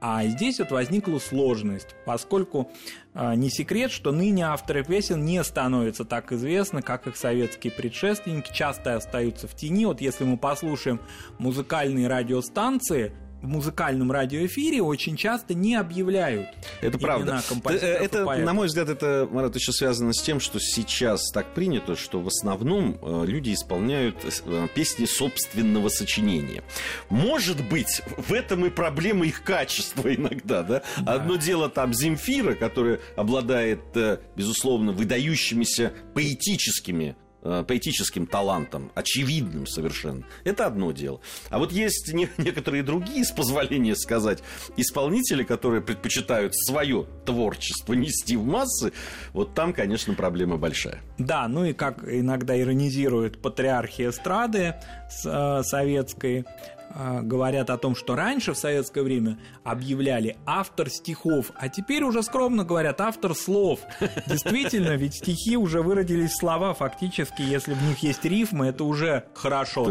А 0.00 0.24
здесь 0.26 0.58
вот 0.58 0.70
возникла 0.70 1.18
сложность, 1.18 1.94
поскольку 2.06 2.70
э, 3.12 3.34
не 3.34 3.50
секрет, 3.50 3.90
что 3.90 4.12
ныне 4.12 4.46
авторы 4.46 4.82
песен 4.82 5.24
не 5.24 5.44
становятся 5.44 6.06
так 6.06 6.32
известны, 6.32 6.80
как 6.80 7.06
их 7.06 7.16
советские 7.16 7.72
предшественники, 7.72 8.50
часто 8.52 8.96
остаются 8.96 9.46
в 9.46 9.54
тени. 9.54 9.84
Вот 9.84 10.00
если 10.00 10.24
мы 10.24 10.38
послушаем 10.38 11.00
музыкальные 11.38 12.08
радиостанции, 12.08 13.12
в 13.42 13.46
музыкальном 13.48 14.12
радиоэфире 14.12 14.82
очень 14.82 15.16
часто 15.16 15.54
не 15.54 15.74
объявляют 15.74 16.48
Это 16.80 16.98
правда. 16.98 17.42
композиторов 17.48 18.00
и 18.00 18.04
Это, 18.04 18.24
поэтов. 18.24 18.46
на 18.46 18.52
мой 18.54 18.66
взгляд, 18.66 18.88
это, 18.88 19.28
Марат, 19.30 19.54
еще 19.56 19.72
связано 19.72 20.12
с 20.12 20.22
тем, 20.22 20.40
что 20.40 20.58
сейчас 20.60 21.30
так 21.30 21.54
принято, 21.54 21.96
что 21.96 22.20
в 22.20 22.26
основном 22.28 22.98
э, 23.00 23.24
люди 23.26 23.54
исполняют 23.54 24.16
э, 24.44 24.68
песни 24.74 25.06
собственного 25.06 25.88
сочинения. 25.88 26.62
Может 27.08 27.66
быть, 27.68 28.02
в 28.16 28.32
этом 28.32 28.66
и 28.66 28.70
проблема 28.70 29.26
их 29.26 29.42
качества 29.42 30.14
иногда, 30.14 30.62
да? 30.62 30.82
Одно 31.06 31.36
дело 31.36 31.68
там 31.68 31.94
Земфира, 31.94 32.54
которая 32.54 33.00
обладает, 33.16 33.80
э, 33.96 34.18
безусловно, 34.36 34.92
выдающимися 34.92 35.92
поэтическими 36.14 37.16
э, 37.16 37.29
поэтическим 37.42 38.26
талантом, 38.26 38.90
очевидным 38.94 39.66
совершенно. 39.66 40.24
Это 40.44 40.66
одно 40.66 40.92
дело. 40.92 41.20
А 41.48 41.58
вот 41.58 41.72
есть 41.72 42.12
не- 42.12 42.28
некоторые 42.38 42.82
другие, 42.82 43.24
с 43.24 43.30
позволения 43.30 43.96
сказать, 43.96 44.42
исполнители, 44.76 45.42
которые 45.42 45.80
предпочитают 45.82 46.54
свое 46.54 47.06
творчество 47.24 47.94
нести 47.94 48.36
в 48.36 48.44
массы, 48.44 48.92
вот 49.32 49.54
там, 49.54 49.72
конечно, 49.72 50.14
проблема 50.14 50.56
большая. 50.56 51.00
Да, 51.18 51.48
ну 51.48 51.64
и 51.64 51.72
как 51.72 52.04
иногда 52.06 52.58
иронизируют 52.58 53.40
патриархи 53.40 54.08
эстрады 54.08 54.74
э, 55.24 55.62
советской, 55.62 56.40
э, 56.40 56.44
говорят 57.22 57.70
о 57.70 57.78
том, 57.78 57.94
что 57.94 58.16
раньше 58.16 58.52
в 58.52 58.58
советское 58.58 59.02
время 59.02 59.38
объявляли 59.64 60.36
автор 60.46 60.90
стихов, 60.90 61.52
а 61.54 61.68
теперь 61.68 62.02
уже 62.02 62.22
скромно 62.22 62.64
говорят 62.64 63.00
автор 63.00 63.34
слов. 63.34 63.80
Действительно, 64.26 64.96
ведь 64.96 65.14
стихи 65.14 65.56
уже 65.56 65.82
выродились 65.82 66.32
в 66.32 66.36
слова, 66.36 66.74
фактически, 66.74 67.42
если 67.42 67.74
в 67.74 67.82
них 67.82 67.98
есть 67.98 68.24
рифмы, 68.24 68.66
это 68.66 68.84
уже 68.84 69.24
хорошо 69.34 69.84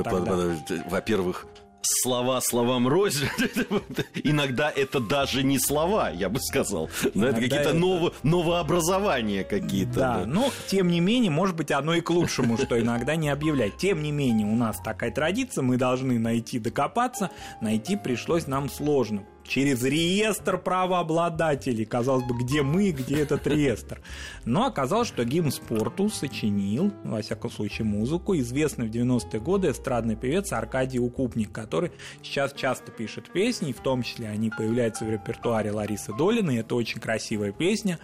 Во-первых, 0.89 1.46
слова 1.81 2.41
словам 2.41 2.88
рознь. 2.88 3.25
Иногда 4.24 4.69
это 4.69 5.00
даже 5.00 5.43
не 5.43 5.59
слова, 5.59 6.09
я 6.09 6.29
бы 6.29 6.39
сказал. 6.39 6.89
Да, 7.03 7.09
это 7.09 7.17
Иногда 7.19 7.33
какие-то 7.41 7.69
это- 7.69 7.74
ново- 7.74 8.13
новообразования 8.24 9.43
какие-то. 9.43 9.93
Да, 9.93 10.17
да. 10.19 10.25
но 10.25 10.51
тем 10.67 10.88
не 10.89 11.00
менее, 11.00 11.31
может 11.31 11.55
быть, 11.55 11.71
оно 11.71 11.93
и 11.95 12.01
к 12.01 12.09
лучшему, 12.09 12.57
что 12.57 12.79
иногда 12.79 13.15
не 13.15 13.29
объявлять. 13.29 13.77
Тем 13.77 14.03
не 14.03 14.12
менее, 14.12 14.48
у 14.48 14.55
нас 14.55 14.77
такая 14.83 15.12
традиция, 15.12 15.62
мы 15.63 15.77
должны 15.77 16.19
найти, 16.19 16.59
докопаться. 16.59 17.31
Найти 17.62 17.95
пришлось 17.95 18.48
нам 18.48 18.69
сложно. 18.69 19.24
Через 19.50 19.84
реестр 19.84 20.60
правообладателей. 20.60 21.84
Казалось 21.84 22.24
бы, 22.24 22.38
где 22.38 22.62
мы, 22.62 22.91
где 22.91 23.22
этот 23.22 23.48
реестр. 23.48 24.00
Но 24.46 24.68
оказалось, 24.68 25.08
что 25.08 25.25
гимн 25.25 25.51
спорту 25.51 26.08
сочинил, 26.10 26.94
во 27.03 27.24
всяком 27.24 27.50
случае, 27.50 27.86
музыку, 27.86 28.38
известный 28.38 28.88
в 28.88 28.91
90-е 28.91 29.39
годы 29.39 29.72
эстрадный 29.72 30.15
певец 30.15 30.53
Аркадий 30.53 31.00
Укупник, 31.00 31.51
который 31.51 31.91
сейчас 32.22 32.53
часто 32.53 32.91
пишет 32.91 33.34
песни, 33.34 33.74
в 33.74 33.79
том 33.79 34.03
числе 34.03 34.29
они 34.29 34.51
появляются 34.51 35.03
в 35.03 35.10
репертуаре 35.10 35.72
Ларисы 35.72 36.13
Долиной. 36.13 36.58
Это 36.58 36.75
очень 36.75 37.01
красивая 37.01 37.51
песня. 37.51 37.98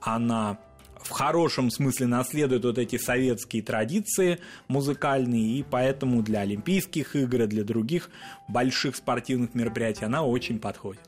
Она 0.00 0.58
в 1.02 1.10
хорошем 1.10 1.70
смысле 1.70 2.06
наследует 2.06 2.64
вот 2.64 2.78
эти 2.78 2.98
советские 2.98 3.62
традиции 3.62 4.40
музыкальные, 4.68 5.58
и 5.58 5.62
поэтому 5.62 6.22
для 6.22 6.40
Олимпийских 6.40 7.16
игр 7.16 7.42
и 7.42 7.46
для 7.46 7.64
других 7.64 8.10
больших 8.48 8.96
спортивных 8.96 9.54
мероприятий 9.54 10.04
она 10.04 10.22
очень 10.22 10.58
подходит. 10.58 11.00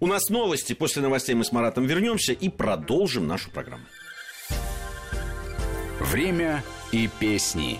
У 0.00 0.06
нас 0.06 0.28
новости. 0.28 0.72
После 0.72 1.02
новостей 1.02 1.34
мы 1.34 1.44
с 1.44 1.52
Маратом 1.52 1.86
вернемся 1.86 2.32
и 2.32 2.48
продолжим 2.48 3.26
нашу 3.26 3.50
программу. 3.50 3.84
Время 6.00 6.62
и 6.92 7.08
песни. 7.20 7.78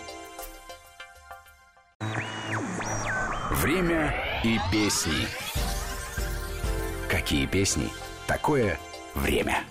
Время 3.51 4.15
и 4.43 4.59
песни. 4.73 5.27
Какие 7.09 7.47
песни? 7.47 7.89
Такое 8.27 8.79
время. 9.15 9.65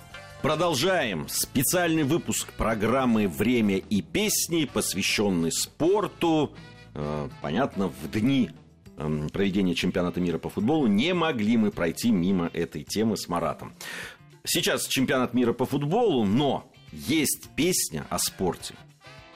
Продолжаем 0.44 1.30
специальный 1.30 2.04
выпуск 2.04 2.52
программы 2.58 3.30
«Время 3.30 3.78
и 3.78 4.02
песни», 4.02 4.66
посвященный 4.66 5.54
спорту. 5.54 6.54
Э, 6.94 7.30
Понятно, 7.42 7.88
в 7.88 8.12
дни 8.12 8.50
эм, 8.98 9.30
проведения 9.30 9.74
чемпионата 9.74 10.20
мира 10.20 10.40
по 10.40 10.50
футболу 10.50 10.88
не 10.88 11.14
могли 11.14 11.56
мы 11.56 11.72
пройти 11.72 12.12
мимо 12.12 12.50
этой 12.52 12.84
темы 12.84 13.16
с 13.16 13.30
Маратом. 13.30 13.74
Сейчас 14.44 14.86
чемпионат 14.88 15.34
мира 15.34 15.54
по 15.54 15.66
футболу, 15.66 16.26
но 16.26 16.70
есть 16.92 17.48
песня 17.56 18.06
о 18.10 18.20
спорте. 18.20 18.76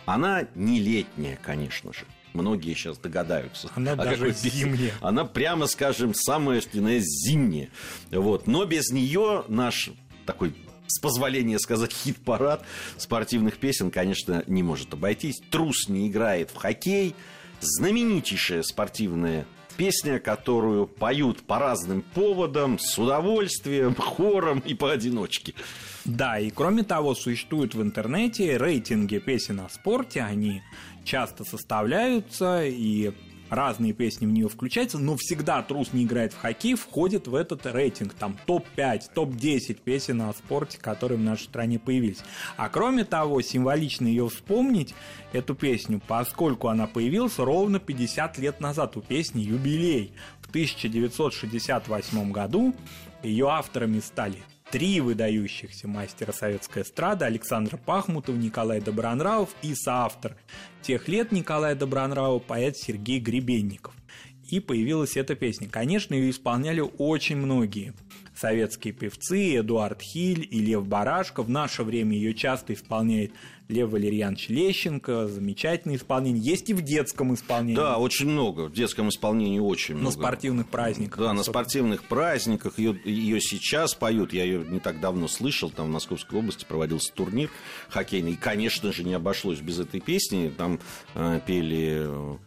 Она 0.06 0.46
не 0.56 0.82
летняя, 0.82 1.40
конечно 1.42 1.94
же. 1.94 2.04
Многие 2.34 2.74
сейчас 2.74 2.98
догадаются. 2.98 3.70
Она 3.76 3.94
о 3.94 3.96
даже 3.96 4.18
какой 4.18 4.34
зимняя. 4.34 4.92
Она, 5.00 5.24
прямо 5.24 5.68
скажем, 5.68 6.14
самая 6.14 6.60
что 6.60 6.80
зимняя. 7.00 7.70
Вот. 8.12 8.46
Но 8.46 8.66
без 8.66 8.92
нее 8.92 9.46
наш 9.48 9.90
такой 10.26 10.54
с 10.88 11.00
позволения 11.00 11.60
сказать, 11.60 11.94
хит-парад 11.94 12.64
спортивных 12.98 13.58
песен, 13.58 13.92
конечно, 13.92 14.44
не 14.48 14.64
может 14.64 14.94
обойтись. 14.94 15.40
Трус 15.52 15.90
не 15.90 16.08
играет 16.08 16.52
в 16.52 16.56
хоккей. 16.56 17.16
Знаменитейшая 17.60 18.64
спортивная 18.64 19.46
песня, 19.78 20.20
которую 20.20 20.88
поют 20.88 21.42
по 21.42 21.60
разным 21.60 22.02
поводам, 22.02 22.80
с 22.80 22.98
удовольствием, 22.98 23.96
хором 23.96 24.60
и 24.60 24.74
поодиночке. 24.74 25.54
Да, 26.04 26.40
и 26.40 26.50
кроме 26.50 26.84
того, 26.84 27.16
существуют 27.16 27.76
в 27.76 27.82
интернете 27.82 28.58
рейтинги 28.58 29.20
песен 29.20 29.60
о 29.60 29.70
спорте, 29.70 30.22
они 30.22 30.62
часто 31.04 31.44
составляются, 31.44 32.66
и 32.66 33.12
разные 33.50 33.94
песни 33.94 34.26
в 34.26 34.30
нее 34.30 34.50
включаются, 34.50 34.98
но 34.98 35.16
всегда 35.18 35.62
трус 35.62 35.94
не 35.94 36.04
играет 36.04 36.34
в 36.34 36.40
хоккей, 36.40 36.76
входит 36.76 37.28
в 37.28 37.36
этот 37.36 37.66
рейтинг, 37.66 38.14
там 38.14 38.38
топ-5, 38.46 39.02
топ-10 39.14 39.80
песен 39.84 40.22
о 40.22 40.34
спорте, 40.34 40.78
которые 40.80 41.18
в 41.18 41.22
нашей 41.22 41.44
стране 41.44 41.80
появились. 41.80 42.20
А 42.58 42.70
кроме 42.70 43.04
того, 43.04 43.42
символично 43.42 44.08
ее 44.08 44.28
вспомнить, 44.30 44.94
эту 45.34 45.56
песню, 45.56 46.02
поскольку 46.08 46.68
она 46.68 46.88
появилась 46.88 47.38
ровно 47.38 47.80
50 47.80 48.38
лет 48.38 48.60
назад, 48.60 48.98
у 48.98 49.02
песни 49.02 49.42
юбилей. 49.42 50.14
В 50.42 50.50
1968 50.50 52.32
году 52.32 52.74
ее 53.24 53.50
авторами 53.50 54.00
стали 54.00 54.38
три 54.72 55.00
выдающихся 55.02 55.88
мастера 55.88 56.32
советской 56.32 56.84
эстрады 56.84 57.26
Александр 57.26 57.78
Пахмутов, 57.78 58.36
Николай 58.36 58.82
Добронравов 58.82 59.56
и 59.62 59.74
соавтор 59.76 60.36
тех 60.82 61.08
лет 61.08 61.32
Николая 61.32 61.76
Добронравова 61.76 62.40
поэт 62.40 62.78
Сергей 62.78 63.20
Гребенников. 63.20 63.94
И 64.50 64.60
появилась 64.60 65.18
эта 65.18 65.36
песня. 65.36 65.68
Конечно, 65.68 66.14
ее 66.14 66.30
исполняли 66.30 66.82
очень 66.98 67.36
многие 67.36 67.94
советские 68.34 68.94
певцы, 68.94 69.58
Эдуард 69.58 70.02
Хиль 70.02 70.48
и 70.50 70.60
Лев 70.60 70.88
Барашко. 70.88 71.44
В 71.44 71.50
наше 71.50 71.84
время 71.84 72.16
ее 72.16 72.34
часто 72.34 72.74
исполняет 72.74 73.32
Лев 73.70 73.90
Валерьянович 73.90 74.50
Лещенко. 74.50 75.28
Замечательное 75.28 75.98
исполнение. 75.98 76.42
Есть 76.42 76.70
и 76.70 76.74
в 76.74 76.82
детском 76.82 77.34
исполнении. 77.34 77.76
Да, 77.76 77.98
очень 77.98 78.28
много. 78.28 78.68
В 78.70 78.74
детском 78.74 79.10
исполнении 79.10 79.60
очень 79.60 79.96
На 79.96 80.02
много. 80.02 80.14
спортивных 80.16 80.68
праздниках. 80.68 81.20
Да, 81.20 81.34
на 81.34 81.44
спортивных 81.44 82.04
праздниках 82.04 82.80
ее, 82.80 83.00
ее 83.04 83.42
сейчас 83.42 83.94
поют. 83.94 84.34
Я 84.34 84.44
ее 84.44 84.66
не 84.66 84.80
так 84.80 85.00
давно 85.00 85.28
слышал. 85.28 85.70
Там 85.70 85.88
в 85.88 85.90
Московской 85.90 86.40
области 86.40 86.66
проводился 86.66 87.14
турнир 87.14 87.50
хоккейный. 87.90 88.34
И, 88.34 88.36
конечно 88.36 88.92
же, 88.94 89.04
не 89.04 89.14
обошлось 89.14 89.60
без 89.60 89.80
этой 89.80 90.00
песни. 90.00 90.52
Там 90.56 90.80
э, 91.16 91.40
пели 91.46 91.98
э, 92.08 92.38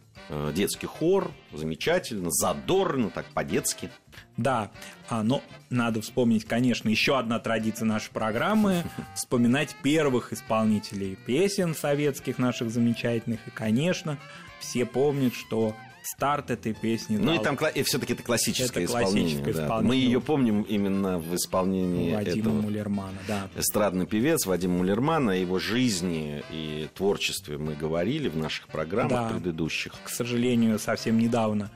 детский 0.53 0.87
хор. 0.87 1.31
Замечательно, 1.51 2.29
задорно, 2.31 3.09
так 3.09 3.25
по-детски. 3.27 3.89
Да, 4.37 4.71
а, 5.09 5.23
но 5.23 5.41
надо 5.69 6.01
вспомнить, 6.01 6.45
конечно, 6.45 6.89
еще 6.89 7.17
одна 7.17 7.39
традиция 7.39 7.85
нашей 7.85 8.11
программы– 8.11 8.83
вспоминать 9.15 9.75
первых 9.83 10.33
исполнителей 10.33 11.15
песен 11.15 11.75
советских 11.75 12.37
наших 12.37 12.71
замечательных. 12.71 13.45
И, 13.47 13.51
конечно, 13.51 14.17
все 14.59 14.85
помнят, 14.85 15.33
что 15.33 15.75
старт 16.03 16.49
этой 16.51 16.73
песни 16.73 17.17
Ну 17.17 17.33
и 17.33 17.35
дал 17.35 17.43
там 17.43 17.57
все-таки 17.83 18.13
это 18.13 18.23
классическое 18.23 18.83
Это 18.83 18.91
исполнение. 18.93 19.21
классическое 19.23 19.53
да. 19.53 19.63
исполнение. 19.65 19.87
Мы 19.87 19.95
ее 19.95 20.21
помним 20.21 20.61
именно 20.63 21.19
в 21.19 21.35
исполнении 21.35 22.13
Вадима 22.13 22.39
этого 22.39 22.61
Мулермана. 22.61 23.17
Да. 23.27 23.49
эстрадный 23.55 24.05
певец 24.07 24.45
Вадим 24.45 24.71
Мулерман. 24.71 25.29
О 25.29 25.35
его 25.35 25.59
жизни 25.59 26.43
и 26.51 26.89
творчестве 26.95 27.57
мы 27.57 27.75
говорили 27.75 28.29
в 28.29 28.37
наших 28.37 28.67
программах 28.67 29.11
Да. 29.11 29.29
предыдущих. 29.29 29.93
К 30.03 30.09
сожалению, 30.09 30.79
совсем 30.79 31.17
недавно, 31.19 31.71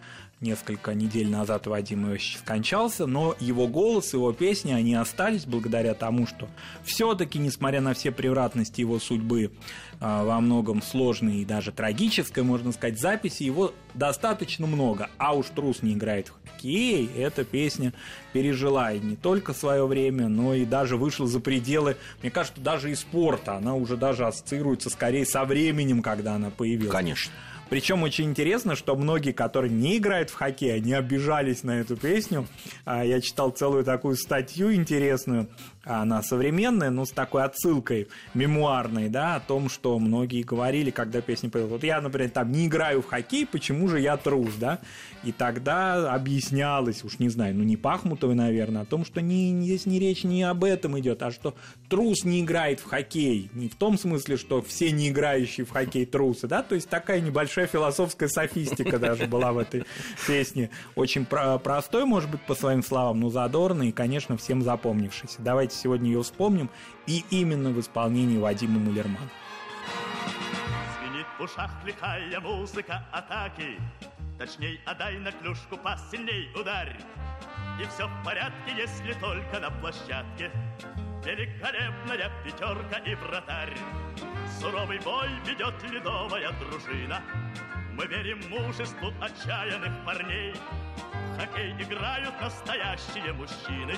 несколько 0.45 0.93
недель 0.93 1.29
назад 1.29 1.67
Вадим 1.67 2.05
Иосифович 2.05 2.38
скончался, 2.38 3.05
но 3.05 3.36
его 3.39 3.67
голос, 3.67 4.13
его 4.13 4.31
песни, 4.31 4.71
они 4.71 4.95
остались 4.95 5.45
благодаря 5.45 5.93
тому, 5.93 6.27
что 6.27 6.47
все-таки, 6.84 7.39
несмотря 7.39 7.81
на 7.81 7.93
все 7.93 8.12
превратности 8.12 8.81
его 8.81 8.99
судьбы, 8.99 9.51
а, 9.99 10.23
во 10.23 10.39
многом 10.41 10.81
сложной 10.81 11.38
и 11.38 11.45
даже 11.45 11.71
трагической, 11.71 12.43
можно 12.43 12.71
сказать, 12.71 12.99
записи 12.99 13.43
его 13.43 13.73
достаточно 13.93 14.67
много. 14.67 15.10
А 15.17 15.34
уж 15.36 15.47
трус 15.47 15.81
не 15.81 15.93
играет 15.93 16.27
в 16.27 16.34
хоккей, 16.34 17.10
эта 17.17 17.43
песня 17.43 17.93
пережила 18.34 18.91
и 18.91 18.99
не 18.99 19.15
только 19.15 19.53
свое 19.53 19.86
время, 19.88 20.27
но 20.27 20.53
и 20.53 20.65
даже 20.65 20.97
вышла 20.97 21.27
за 21.27 21.39
пределы, 21.39 21.97
мне 22.21 22.29
кажется, 22.29 22.62
даже 22.62 22.91
и 22.91 22.95
спорта. 22.95 23.55
Она 23.55 23.75
уже 23.75 23.97
даже 23.97 24.25
ассоциируется 24.25 24.89
скорее 24.89 25.25
со 25.25 25.45
временем, 25.45 26.01
когда 26.01 26.36
она 26.36 26.49
появилась. 26.49 26.91
Конечно. 26.91 27.31
Причем 27.69 28.04
очень 28.04 28.25
интересно, 28.25 28.75
что 28.75 28.95
многие, 28.95 29.32
которые 29.32 29.71
не 29.71 29.97
играют 29.97 30.30
в 30.30 30.36
хоккей, 30.36 30.75
они 30.75 30.93
обижались 30.93 31.63
на 31.63 31.80
эту 31.80 31.97
песню. 31.97 32.47
А, 32.86 33.04
Я 33.04 33.21
читал 33.21 33.49
целую 33.49 33.84
такую 33.84 34.15
статью 34.15 34.73
интересную, 34.73 35.47
она 35.86 36.23
современная, 36.23 36.89
но 36.89 37.06
с 37.06 37.12
такой 37.12 37.43
отсылкой 37.43 38.08
мемуарной, 38.34 39.08
да, 39.10 39.36
о 39.36 39.39
том, 39.39 39.69
что 39.69 39.99
многие 39.99 40.41
говорили, 40.41 40.89
когда 40.89 41.21
песня 41.21 41.49
появилась. 41.49 41.73
Вот 41.73 41.84
я, 41.84 42.01
например, 42.01 42.32
там 42.32 42.51
не 42.51 42.65
играю 42.65 43.01
в 43.01 43.08
хоккей, 43.08 43.45
почему 43.45 43.88
же 43.88 43.99
я 43.99 44.17
трус, 44.17 44.56
да? 44.56 44.80
И 45.23 45.32
тогда 45.32 46.13
объяснялось, 46.13 47.04
уж 47.04 47.19
не 47.19 47.30
знаю, 47.30 47.56
ну 47.56 47.63
не 47.63 47.78
Пахмутовой, 47.78 48.36
наверное, 48.36 48.82
о 48.82 48.86
том, 48.86 49.06
что 49.06 49.21
не, 49.21 49.62
здесь 49.62 49.86
не 49.86 49.99
речь 49.99 50.23
не 50.23 50.43
об 50.43 50.63
этом 50.63 50.99
идет, 50.99 51.21
а 51.21 51.32
что 51.32 51.56
трус 51.88 52.23
не 52.23 52.41
играет 52.41 52.80
в 52.80 52.86
хоккей. 52.86 53.49
Не 53.54 53.69
в 53.69 53.75
том 53.75 53.97
смысле, 53.97 54.38
что 54.38 54.62
все 54.62 54.91
не 54.91 55.10
играющие 55.10 55.65
в 55.65 55.71
хоккей 55.71 56.06
трусы, 56.06 56.47
да, 56.47 56.63
то 56.63 56.75
есть 56.75 56.89
такая 56.89 57.21
небольшая 57.21 57.54
философская 57.65 58.27
софистика 58.27 58.99
даже 58.99 59.27
была 59.27 59.53
в 59.53 59.57
этой 59.57 59.85
песне. 60.27 60.69
Очень 60.95 61.25
про- 61.25 61.57
простой, 61.57 62.05
может 62.05 62.29
быть, 62.29 62.41
по 62.41 62.55
своим 62.55 62.83
словам, 62.83 63.21
но 63.21 63.29
задорный 63.29 63.89
и, 63.89 63.91
конечно, 63.91 64.35
всем 64.37 64.61
запомнившийся. 64.61 65.37
Давайте 65.39 65.75
сегодня 65.75 66.07
ее 66.07 66.21
вспомним, 66.23 66.69
и 67.07 67.23
именно 67.29 67.69
в 67.69 67.79
исполнении 67.79 68.37
Вадима 68.37 68.79
Мулермана. 68.79 69.29
В 71.37 71.41
ушах 71.41 71.71
лихая 71.85 72.39
музыка 72.39 73.05
атаки 73.11 73.77
Точней, 74.39 74.79
отдай 74.85 75.17
на 75.17 75.33
клюшку 75.33 75.77
пас, 75.77 76.01
ударь 76.57 76.95
И 77.81 77.85
все 77.87 78.07
в 78.07 78.23
порядке, 78.23 78.71
если 78.77 79.11
только 79.19 79.59
на 79.59 79.69
площадке 79.69 80.49
Великолепная 81.25 82.31
пятерка 82.43 82.97
и 82.99 83.15
вратарь. 83.15 83.75
Суровый 84.59 84.99
бой 84.99 85.27
ведет 85.43 85.73
ледовая 85.91 86.51
дружина. 86.51 87.19
Мы 87.93 88.05
верим 88.05 88.39
мужеству 88.47 89.11
отчаянных 89.19 90.05
парней. 90.05 90.53
В 91.33 91.39
хоккей 91.39 91.71
играют 91.79 92.39
настоящие 92.39 93.33
мужчины. 93.33 93.95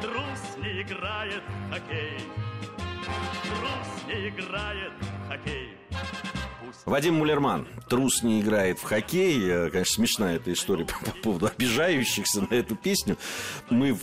Трус 0.00 0.56
не 0.58 0.82
играет 0.82 1.42
в 1.42 1.72
хоккей. 1.72 2.20
Трус 3.42 4.06
не 4.06 4.28
играет 4.28 4.92
в 5.00 5.28
хоккей. 5.28 5.76
Вадим 6.84 7.14
Мулерман. 7.14 7.66
Трус 7.88 8.22
не 8.22 8.40
играет 8.40 8.78
в 8.78 8.84
хоккей. 8.84 9.38
Э, 9.48 9.70
Конечно, 9.70 9.94
смешная 9.94 10.36
эта 10.36 10.52
история 10.52 10.84
по 10.84 10.94
по 11.04 11.16
поводу 11.22 11.46
обижающихся 11.46 12.42
на 12.48 12.54
эту 12.54 12.76
песню. 12.76 13.16
Мы 13.70 13.94
в, 13.94 14.00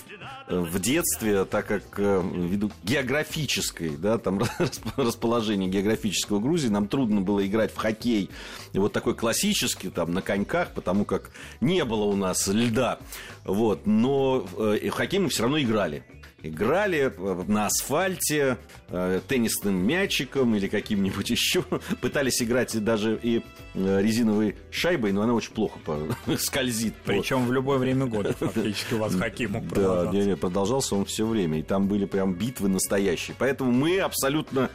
э, 0.47 0.59
в 0.59 0.79
детстве, 0.79 1.45
так 1.45 1.67
как 1.67 1.83
э, 1.97 2.21
ввиду 2.33 2.71
географической, 2.83 3.95
да, 3.95 4.17
там 4.17 4.39
расп- 4.59 4.91
расположение 4.97 5.69
географического 5.69 6.39
Грузии, 6.39 6.67
нам 6.67 6.87
трудно 6.89 7.21
было 7.21 7.45
играть 7.45 7.73
в 7.73 7.77
хоккей. 7.77 8.29
И 8.73 8.79
вот 8.79 8.91
такой 8.91 9.15
классический, 9.15 9.89
там, 9.89 10.13
на 10.13 10.21
коньках, 10.21 10.71
потому 10.71 11.05
как 11.05 11.31
не 11.61 11.85
было 11.85 12.03
у 12.03 12.15
нас 12.17 12.47
льда. 12.47 12.99
Вот. 13.45 13.85
Но 13.87 14.39
в 14.57 14.89
хоккей 14.89 15.19
мы 15.19 15.29
все 15.29 15.43
равно 15.43 15.59
играли 15.59 16.03
играли 16.43 17.11
на 17.47 17.67
асфальте 17.67 18.57
э, 18.89 19.21
теннисным 19.27 19.75
мячиком 19.75 20.55
или 20.55 20.67
каким-нибудь 20.67 21.29
еще. 21.31 21.63
Пытались 22.01 22.41
играть 22.43 22.83
даже 22.83 23.19
и 23.21 23.41
э, 23.73 24.01
резиновой 24.01 24.57
шайбой, 24.69 25.13
но 25.13 25.23
она 25.23 25.33
очень 25.33 25.53
плохо 25.53 25.79
скользит. 26.37 26.93
Причем 27.05 27.47
в 27.47 27.51
любое 27.51 27.77
время 27.77 28.05
года 28.05 28.33
фактически 28.33 28.93
у 28.93 28.99
вас 28.99 29.15
хоккей 29.19 29.47
мог 29.47 29.63
да, 29.63 29.75
продолжаться. 29.75 30.17
не, 30.17 30.25
не, 30.25 30.35
продолжался 30.35 30.95
он 30.95 31.05
все 31.05 31.25
время. 31.25 31.59
И 31.59 31.63
там 31.63 31.87
были 31.87 32.05
прям 32.05 32.33
битвы 32.33 32.67
настоящие. 32.67 33.35
Поэтому 33.39 33.71
мы 33.71 33.99
абсолютно 33.99 34.69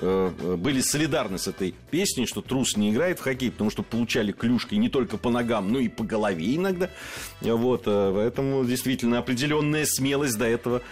э, 0.00 0.56
были 0.56 0.80
солидарны 0.80 1.38
с 1.38 1.48
этой 1.48 1.74
песней, 1.90 2.26
что 2.26 2.42
трус 2.42 2.76
не 2.76 2.90
играет 2.90 3.18
в 3.18 3.22
хоккей, 3.22 3.50
потому 3.50 3.70
что 3.70 3.82
получали 3.82 4.32
клюшкой 4.32 4.78
не 4.78 4.88
только 4.88 5.16
по 5.16 5.30
ногам, 5.30 5.72
но 5.72 5.78
и 5.78 5.88
по 5.88 6.04
голове 6.04 6.56
иногда. 6.56 6.90
Вот, 7.40 7.82
э, 7.86 8.12
поэтому 8.14 8.64
действительно 8.64 9.18
определенная 9.18 9.84
смелость 9.86 10.38
до 10.38 10.46
этого 10.46 10.82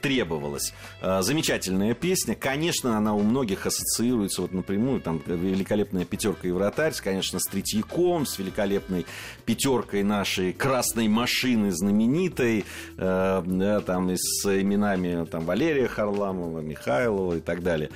требовалась. 0.00 0.74
Э, 1.00 1.22
замечательная 1.22 1.94
песня. 1.94 2.34
Конечно, 2.34 2.96
она 2.96 3.14
у 3.14 3.22
многих 3.22 3.66
ассоциируется 3.66 4.42
вот 4.42 4.52
напрямую. 4.52 5.00
Там 5.00 5.22
великолепная 5.26 6.04
пятерка 6.04 6.48
и 6.48 6.50
вратарь, 6.50 6.94
конечно, 7.02 7.38
с 7.38 7.44
Третьяком, 7.44 8.26
с 8.26 8.38
великолепной 8.38 9.06
пятеркой 9.44 10.02
нашей 10.02 10.52
красной 10.52 11.08
машины 11.08 11.72
знаменитой, 11.72 12.64
э, 12.96 13.42
да, 13.44 13.80
там 13.80 14.10
и 14.10 14.16
с 14.16 14.44
именами 14.46 15.24
там, 15.26 15.44
Валерия 15.44 15.88
Харламова, 15.88 16.60
Михайлова 16.60 17.36
и 17.36 17.40
так 17.40 17.62
далее. 17.62 17.90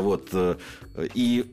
Вот. 0.00 0.28
э, 0.32 0.56
И 1.14 1.52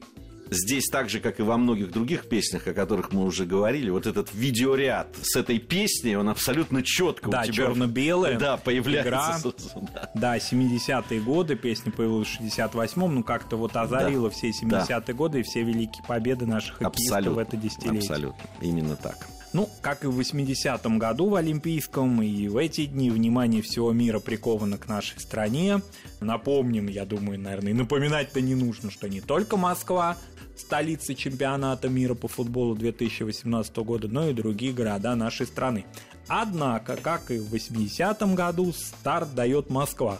здесь 0.49 0.85
так 0.89 1.09
же, 1.09 1.19
как 1.19 1.39
и 1.39 1.43
во 1.43 1.57
многих 1.57 1.91
других 1.91 2.29
песнях, 2.29 2.67
о 2.67 2.73
которых 2.73 3.11
мы 3.11 3.25
уже 3.25 3.45
говорили, 3.45 3.89
вот 3.89 4.05
этот 4.07 4.33
видеоряд 4.33 5.07
с 5.21 5.35
этой 5.35 5.59
песней, 5.59 6.15
он 6.15 6.29
абсолютно 6.29 6.83
четко 6.83 7.29
Да, 7.29 7.41
у 7.41 7.43
тебя... 7.43 7.53
черно-белая 7.53 8.39
Да, 8.39 8.55
появляется. 8.57 9.09
игра. 9.09 9.37
Да. 9.93 10.11
Да, 10.15 10.37
70-е 10.37 11.19
годы, 11.19 11.55
песня 11.57 11.91
появилась 11.91 12.27
в 12.29 12.41
68-м, 12.41 13.15
ну 13.15 13.23
как-то 13.23 13.57
вот 13.57 13.75
озарила 13.75 14.29
Да. 14.29 14.35
все 14.35 14.49
70-е 14.51 15.13
годы 15.13 15.39
и 15.41 15.43
все 15.43 15.63
великие 15.63 16.03
победы 16.07 16.45
наших 16.45 16.77
хоккеистов 16.77 17.17
Абсолютно. 17.17 17.31
в 17.35 17.37
это 17.39 17.57
десятилетие. 17.57 17.99
Абсолютно. 17.99 18.43
Именно 18.61 18.95
так. 18.95 19.27
Ну, 19.57 19.67
как 19.81 20.03
и 20.03 20.07
в 20.07 20.19
80-м 20.19 20.99
году 20.99 21.29
в 21.29 21.35
Олимпийском, 21.35 22.21
и 22.21 22.47
в 22.47 22.57
эти 22.57 22.85
дни 22.85 23.09
внимание 23.09 23.63
всего 23.63 23.91
мира 23.91 24.19
приковано 24.19 24.77
к 24.77 24.87
нашей 24.87 25.19
стране. 25.19 25.81
Напомним, 26.19 26.85
я 26.89 27.05
думаю, 27.05 27.39
наверное, 27.39 27.73
напоминать-то 27.73 28.39
не 28.39 28.53
нужно, 28.53 28.91
что 28.91 29.09
не 29.09 29.19
только 29.19 29.57
Москва, 29.57 30.15
столица 30.55 31.15
чемпионата 31.15 31.89
мира 31.89 32.13
по 32.13 32.27
футболу 32.27 32.75
2018 32.75 33.77
года, 33.77 34.07
но 34.07 34.29
и 34.29 34.33
другие 34.33 34.73
города 34.73 35.15
нашей 35.15 35.47
страны. 35.47 35.85
Однако, 36.27 36.95
как 36.95 37.31
и 37.31 37.39
в 37.39 37.51
80-м 37.51 38.35
году, 38.35 38.71
старт 38.73 39.33
дает 39.33 39.71
Москва. 39.71 40.19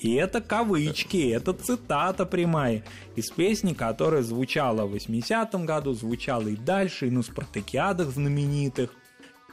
И 0.00 0.14
это 0.14 0.40
кавычки, 0.40 1.30
это 1.30 1.52
цитата 1.52 2.24
прямая 2.24 2.84
из 3.16 3.30
песни, 3.30 3.74
которая 3.74 4.22
звучала 4.22 4.86
в 4.86 4.94
80-м 4.94 5.66
году, 5.66 5.92
звучала 5.92 6.48
и 6.48 6.56
дальше, 6.56 7.08
и 7.08 7.10
на 7.10 7.22
спартакиадах 7.22 8.08
знаменитых, 8.08 8.94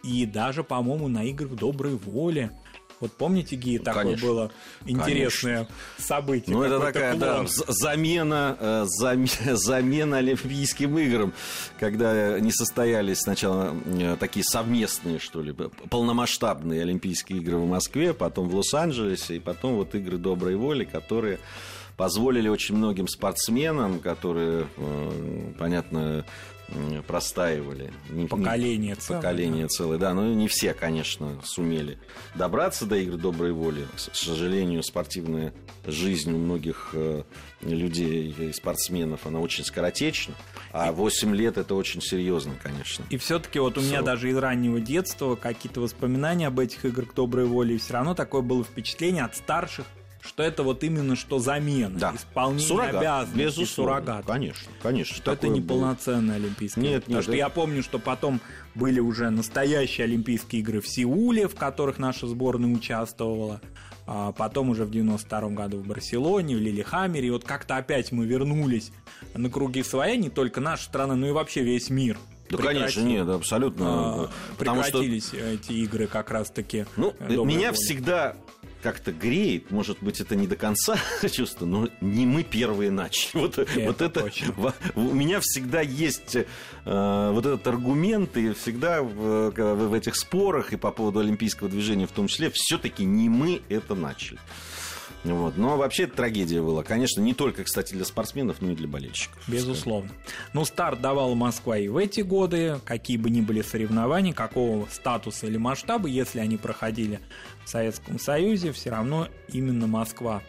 и 0.03 0.25
даже, 0.25 0.63
по-моему, 0.63 1.09
на 1.09 1.25
играх 1.25 1.51
доброй 1.55 1.95
воли. 1.95 2.51
Вот 2.99 3.11
помните, 3.11 3.55
Ги, 3.55 3.77
такое 3.77 4.03
конечно. 4.03 4.27
было 4.27 4.51
интересное 4.85 5.67
событие? 5.99 6.55
Ну, 6.55 6.63
это 6.63 6.79
такая, 6.79 7.15
да, 7.15 7.35
клон. 7.35 7.47
замена, 7.47 8.57
э, 8.59 8.85
зам- 8.99 9.27
замена 9.55 10.17
Олимпийским 10.17 10.97
играм, 10.97 11.33
когда 11.79 12.39
не 12.39 12.51
состоялись 12.51 13.19
сначала 13.19 13.75
э, 13.85 14.17
такие 14.19 14.43
совместные, 14.43 15.19
что 15.19 15.41
ли, 15.41 15.53
полномасштабные 15.89 16.81
Олимпийские 16.81 17.39
игры 17.39 17.57
в 17.57 17.67
Москве, 17.67 18.13
потом 18.13 18.49
в 18.49 18.55
Лос-Анджелесе, 18.55 19.35
и 19.35 19.39
потом 19.39 19.75
вот 19.75 19.93
игры 19.93 20.17
доброй 20.17 20.55
воли, 20.55 20.83
которые 20.83 21.39
позволили 21.97 22.47
очень 22.47 22.75
многим 22.75 23.07
спортсменам, 23.07 23.99
которые, 23.99 24.67
э, 24.77 25.53
понятно, 25.57 26.25
простаивали. 27.07 27.93
Поколение 28.29 28.95
целое, 28.95 29.21
Поколение 29.21 29.67
целое, 29.67 29.97
да. 29.97 30.13
Но 30.13 30.33
не 30.33 30.47
все, 30.47 30.73
конечно, 30.73 31.39
сумели 31.43 31.97
добраться 32.35 32.85
до 32.85 32.97
игр 32.97 33.17
доброй 33.17 33.53
воли. 33.53 33.87
К 33.95 34.15
сожалению, 34.15 34.83
спортивная 34.83 35.53
жизнь 35.85 36.33
у 36.33 36.37
многих 36.37 36.89
э, 36.93 37.23
людей 37.61 38.35
и 38.37 38.51
спортсменов, 38.51 39.25
она 39.25 39.39
очень 39.39 39.63
скоротечна. 39.63 40.35
А 40.73 40.91
8 40.91 41.33
лет 41.35 41.57
это 41.57 41.73
очень 41.75 42.01
серьезно, 42.01 42.53
конечно. 42.61 43.05
И 43.09 43.17
все-таки 43.17 43.59
вот 43.59 43.77
у 43.77 43.81
меня 43.81 43.97
Всё. 43.97 44.05
даже 44.05 44.29
из 44.29 44.37
раннего 44.37 44.81
детства 44.81 45.35
какие-то 45.35 45.79
воспоминания 45.79 46.47
об 46.47 46.59
этих 46.59 46.83
играх 46.83 47.13
доброй 47.15 47.45
воли, 47.45 47.75
и 47.75 47.77
все 47.77 47.93
равно 47.93 48.13
такое 48.13 48.41
было 48.41 48.63
впечатление 48.65 49.23
от 49.23 49.37
старших, 49.37 49.85
что 50.27 50.43
это 50.43 50.63
вот 50.63 50.83
именно 50.83 51.15
что 51.15 51.39
замена, 51.39 51.97
Да. 51.97 52.13
исполнение 52.15 52.67
Суррогат, 52.67 52.95
обязанностей, 52.95 53.43
безусловно. 53.43 53.93
суррогат. 53.95 54.25
Конечно, 54.25 54.71
конечно. 54.83 55.15
Что 55.15 55.31
это 55.31 55.41
такое 55.41 55.55
не 55.55 55.61
было. 55.61 55.97
Олимпийские 56.05 56.83
Нет, 56.83 56.91
игры. 56.91 57.01
Потому 57.01 57.15
нет, 57.15 57.23
что 57.23 57.31
это- 57.31 57.37
я 57.37 57.49
помню, 57.49 57.83
что 57.83 57.99
потом 57.99 58.41
были 58.75 58.99
уже 58.99 59.29
настоящие 59.29 60.05
Олимпийские 60.05 60.61
игры 60.61 60.81
в 60.81 60.87
Сеуле, 60.87 61.47
в 61.47 61.55
которых 61.55 61.97
наша 61.99 62.27
сборная 62.27 62.69
участвовала. 62.73 63.61
А 64.09 64.31
потом 64.31 64.69
уже 64.69 64.85
в 64.85 64.91
92 64.91 65.49
году 65.53 65.79
в 65.79 65.85
Барселоне, 65.87 66.55
в 66.55 66.59
Лилихаммере. 66.59 67.27
И 67.27 67.29
вот 67.31 67.43
как-то 67.43 67.75
опять 67.75 68.11
мы 68.13 68.25
вернулись 68.25 68.91
на 69.33 69.49
круги 69.49 69.83
своя, 69.83 70.15
не 70.15 70.29
только 70.29 70.61
наша 70.61 70.83
страна, 70.85 71.15
но 71.15 71.27
и 71.27 71.31
вообще 71.31 71.61
весь 71.61 71.89
мир. 71.89 72.17
Да, 72.49 72.57
конечно, 72.57 73.01
нет, 73.01 73.27
абсолютно. 73.27 73.85
А, 73.89 74.29
Потому 74.57 74.81
что 74.83 74.99
прекратились 74.99 75.33
эти 75.33 75.73
игры 75.73 76.07
как 76.07 76.31
раз-таки. 76.31 76.85
Ну, 76.95 77.13
э, 77.19 77.35
меня 77.35 77.71
воли. 77.71 77.75
всегда 77.75 78.37
как-то 78.87 79.11
греет, 79.11 79.69
может 79.69 79.97
быть, 80.01 80.21
это 80.21 80.33
не 80.37 80.47
до 80.47 80.55
конца 80.55 80.95
чувство, 81.29 81.65
но 81.65 81.89
не 81.99 82.25
мы 82.25 82.43
первые 82.43 82.89
начали. 82.89 83.41
Вот 83.41 83.57
это, 83.57 83.79
вот 83.81 84.01
это 84.01 84.21
точно. 84.21 84.73
у 84.95 85.01
меня 85.13 85.39
всегда 85.41 85.81
есть 85.81 86.37
э, 86.37 87.31
вот 87.33 87.45
этот 87.45 87.67
аргумент, 87.67 88.37
и 88.37 88.53
всегда 88.53 89.01
в- 89.01 89.51
в 89.51 89.93
этих 89.93 90.15
спорах 90.15 90.71
и 90.71 90.77
по 90.77 90.91
поводу 90.91 91.19
олимпийского 91.19 91.69
движения 91.69 92.07
в 92.07 92.11
том 92.13 92.27
числе, 92.27 92.49
все-таки 92.53 93.03
не 93.03 93.27
мы 93.27 93.61
это 93.67 93.93
начали. 93.93 94.39
Вот. 95.23 95.57
Но 95.57 95.77
вообще 95.77 96.03
это 96.03 96.17
трагедия 96.17 96.61
была. 96.61 96.83
Конечно, 96.83 97.21
не 97.21 97.33
только, 97.33 97.63
кстати, 97.63 97.93
для 97.93 98.05
спортсменов, 98.05 98.61
но 98.61 98.71
и 98.71 98.75
для 98.75 98.87
болельщиков. 98.87 99.41
Безусловно. 99.47 100.11
Ну, 100.53 100.65
старт 100.65 101.01
давала 101.01 101.35
Москва 101.35 101.77
и 101.77 101.87
в 101.87 101.97
эти 101.97 102.21
годы, 102.21 102.79
какие 102.85 103.17
бы 103.17 103.29
ни 103.29 103.41
были 103.41 103.61
соревнования, 103.61 104.33
какого 104.33 104.87
статуса 104.89 105.47
или 105.47 105.57
масштаба, 105.57 106.07
если 106.07 106.39
они 106.39 106.57
проходили 106.57 107.19
в 107.65 107.69
Советском 107.69 108.19
Союзе, 108.19 108.71
все 108.71 108.91
равно 108.91 109.27
именно 109.49 109.87
Москва 109.87 110.41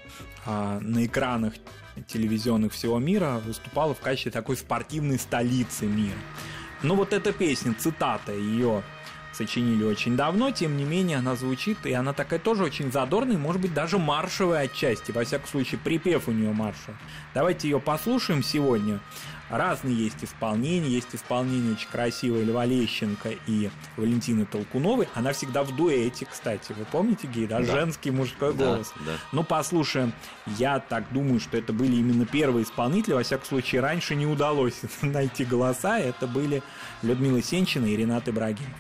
а, 0.47 0.79
на 0.81 1.05
экранах 1.07 1.55
телевизионных 2.07 2.73
всего 2.73 2.99
мира 2.99 3.41
выступала 3.45 3.95
в 3.95 4.01
качестве 4.01 4.31
такой 4.31 4.57
спортивной 4.57 5.19
столицы 5.19 5.87
мира. 5.87 6.19
Ну, 6.83 6.95
вот 6.95 7.13
эта 7.13 7.33
песня, 7.33 7.75
цитата 7.75 8.33
ее 8.33 8.85
сочинили 9.39 9.85
очень 9.85 10.17
давно, 10.17 10.51
тем 10.51 10.77
не 10.77 10.85
менее 10.85 11.19
она 11.19 11.37
звучит, 11.37 11.87
и 11.87 11.93
она 11.93 12.13
такая 12.13 12.39
тоже 12.41 12.65
очень 12.65 12.91
задорная, 12.93 13.39
может 13.39 13.63
быть, 13.63 13.73
даже 13.73 13.97
маршевая 13.99 14.65
отчасти, 14.65 15.13
во 15.13 15.25
всяком 15.25 15.49
случае, 15.49 15.81
припев 15.83 16.29
у 16.29 16.33
нее 16.33 16.53
маршевый. 16.53 16.97
Давайте 17.35 17.69
ее 17.69 17.81
послушаем 17.81 18.43
сегодня. 18.43 19.01
Разные 19.51 19.95
есть 19.97 20.23
исполнения, 20.23 20.91
есть 20.91 21.15
исполнение 21.15 21.73
очень 21.73 21.89
красивое 21.89 22.45
Льва 22.45 22.67
Лещенко 22.67 23.31
и 23.47 23.71
Валентины 23.97 24.45
Толкуновой. 24.45 25.09
Она 25.15 25.33
всегда 25.33 25.63
в 25.63 25.75
дуэте, 25.75 26.27
кстати. 26.27 26.75
Вы 26.77 26.85
помните, 26.85 27.27
Гей, 27.29 27.47
да? 27.47 27.61
Да. 27.61 27.65
Женский 27.65 28.11
мужской 28.11 28.53
Да, 28.53 28.65
голос. 28.67 28.93
да. 29.07 29.13
Ну, 29.33 29.45
послушаем. 29.45 30.13
Я 30.59 30.81
так 30.81 31.05
думаю, 31.13 31.41
что 31.41 31.57
это 31.57 31.73
были 31.73 31.97
именно 31.97 32.27
первые 32.27 32.65
исполнители. 32.65 33.15
Во 33.15 33.23
всяком 33.23 33.47
случае, 33.47 33.81
раньше 33.81 34.15
не 34.17 34.27
удалось 34.27 34.81
найти 35.01 35.47
голоса. 35.47 35.99
Это 35.99 36.27
были 36.27 36.63
Людмила 37.01 37.41
Сенчина 37.41 37.87
и 37.87 37.97
Ренат 37.97 38.29
Ибрагимов. 38.29 38.75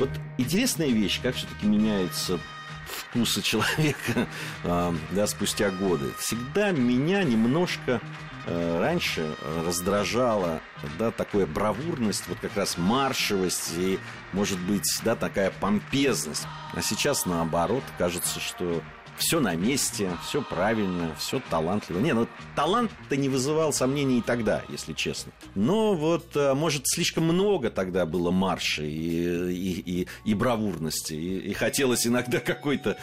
Вот 0.00 0.08
интересная 0.38 0.88
вещь, 0.88 1.20
как 1.22 1.34
все-таки 1.34 1.66
меняются 1.66 2.40
вкусы 2.86 3.42
человека 3.42 4.26
а, 4.64 4.94
да, 5.10 5.26
спустя 5.26 5.70
годы. 5.70 6.10
Всегда 6.18 6.70
меня 6.70 7.22
немножко 7.22 8.00
э, 8.46 8.80
раньше 8.80 9.34
раздражала 9.66 10.62
да, 10.98 11.10
такая 11.10 11.44
бравурность, 11.44 12.24
вот 12.28 12.38
как 12.40 12.56
раз 12.56 12.78
маршевость 12.78 13.74
и, 13.76 13.98
может 14.32 14.58
быть, 14.60 14.88
да, 15.04 15.16
такая 15.16 15.50
помпезность. 15.50 16.46
А 16.72 16.80
сейчас 16.80 17.26
наоборот, 17.26 17.84
кажется, 17.98 18.40
что 18.40 18.82
все 19.16 19.40
на 19.40 19.54
месте, 19.54 20.10
все 20.26 20.42
правильно, 20.42 21.14
все 21.18 21.40
талантливо. 21.50 22.00
Не, 22.00 22.14
ну 22.14 22.26
талант-то 22.56 23.16
не 23.16 23.28
вызывал 23.28 23.72
сомнений 23.72 24.18
и 24.18 24.22
тогда, 24.22 24.62
если 24.68 24.92
честно. 24.92 25.32
Но 25.54 25.94
вот, 25.94 26.36
э, 26.36 26.54
может, 26.54 26.82
слишком 26.86 27.24
много 27.24 27.70
тогда 27.70 28.06
было 28.06 28.30
марша 28.30 28.82
и, 28.82 29.52
и, 29.52 30.02
и, 30.02 30.06
и 30.24 30.34
бравурности. 30.34 31.14
И, 31.14 31.38
и 31.50 31.52
хотелось 31.52 32.06
иногда 32.06 32.40
какой-то 32.40 32.96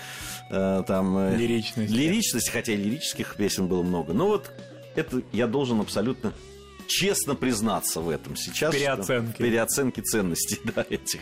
э, 0.50 0.84
там... 0.88 1.18
э, 1.18 1.36
Лиричности. 1.38 1.94
Лиричности, 1.94 2.50
хотя 2.50 2.74
и 2.74 2.78
лирических 2.78 3.36
песен 3.36 3.68
было 3.68 3.84
много. 3.84 4.14
Но 4.14 4.28
вот 4.28 4.52
это 4.96 5.22
я 5.32 5.48
должен 5.48 5.80
абсолютно 5.80 6.34
честно 6.88 7.36
признаться 7.36 8.02
в 8.02 8.10
этом 8.10 8.36
сейчас. 8.36 8.72
что- 8.74 8.80
Переоценки. 8.80 9.38
Переоценки 9.38 10.00
ценностей, 10.02 10.60
да, 10.76 10.86
этих. 10.90 11.20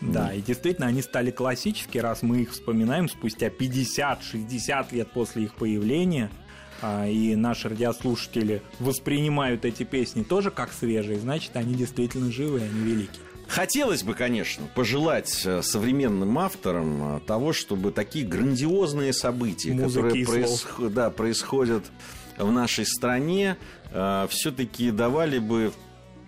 Да, 0.00 0.32
и 0.34 0.40
действительно, 0.42 0.86
они 0.88 1.02
стали 1.02 1.30
классические, 1.30 2.02
раз 2.02 2.22
мы 2.22 2.42
их 2.42 2.52
вспоминаем 2.52 3.08
спустя 3.08 3.48
50-60 3.48 4.94
лет 4.94 5.10
после 5.12 5.44
их 5.44 5.54
появления. 5.54 6.30
а, 6.82 7.06
И 7.08 7.34
наши 7.36 7.68
радиослушатели 7.68 8.62
воспринимают 8.80 9.64
эти 9.64 9.84
песни 9.84 10.22
тоже 10.22 10.50
как 10.50 10.72
свежие, 10.72 11.18
значит, 11.18 11.56
они 11.56 11.74
действительно 11.74 12.30
живые, 12.30 12.66
они 12.66 12.80
великие. 12.80 13.22
Хотелось 13.46 14.02
бы, 14.02 14.14
конечно, 14.14 14.66
пожелать 14.74 15.42
э, 15.44 15.60
современным 15.62 16.38
авторам 16.38 17.16
э, 17.16 17.20
того, 17.26 17.52
чтобы 17.52 17.92
такие 17.92 18.26
грандиозные 18.26 19.12
события, 19.12 19.72
Музыки 19.72 19.94
которые 20.02 20.24
происход- 20.26 20.92
да, 20.94 21.10
происходят 21.10 21.84
в 22.38 22.50
нашей 22.50 22.86
стране, 22.86 23.56
все-таки 24.28 24.90
давали 24.90 25.38
бы 25.38 25.72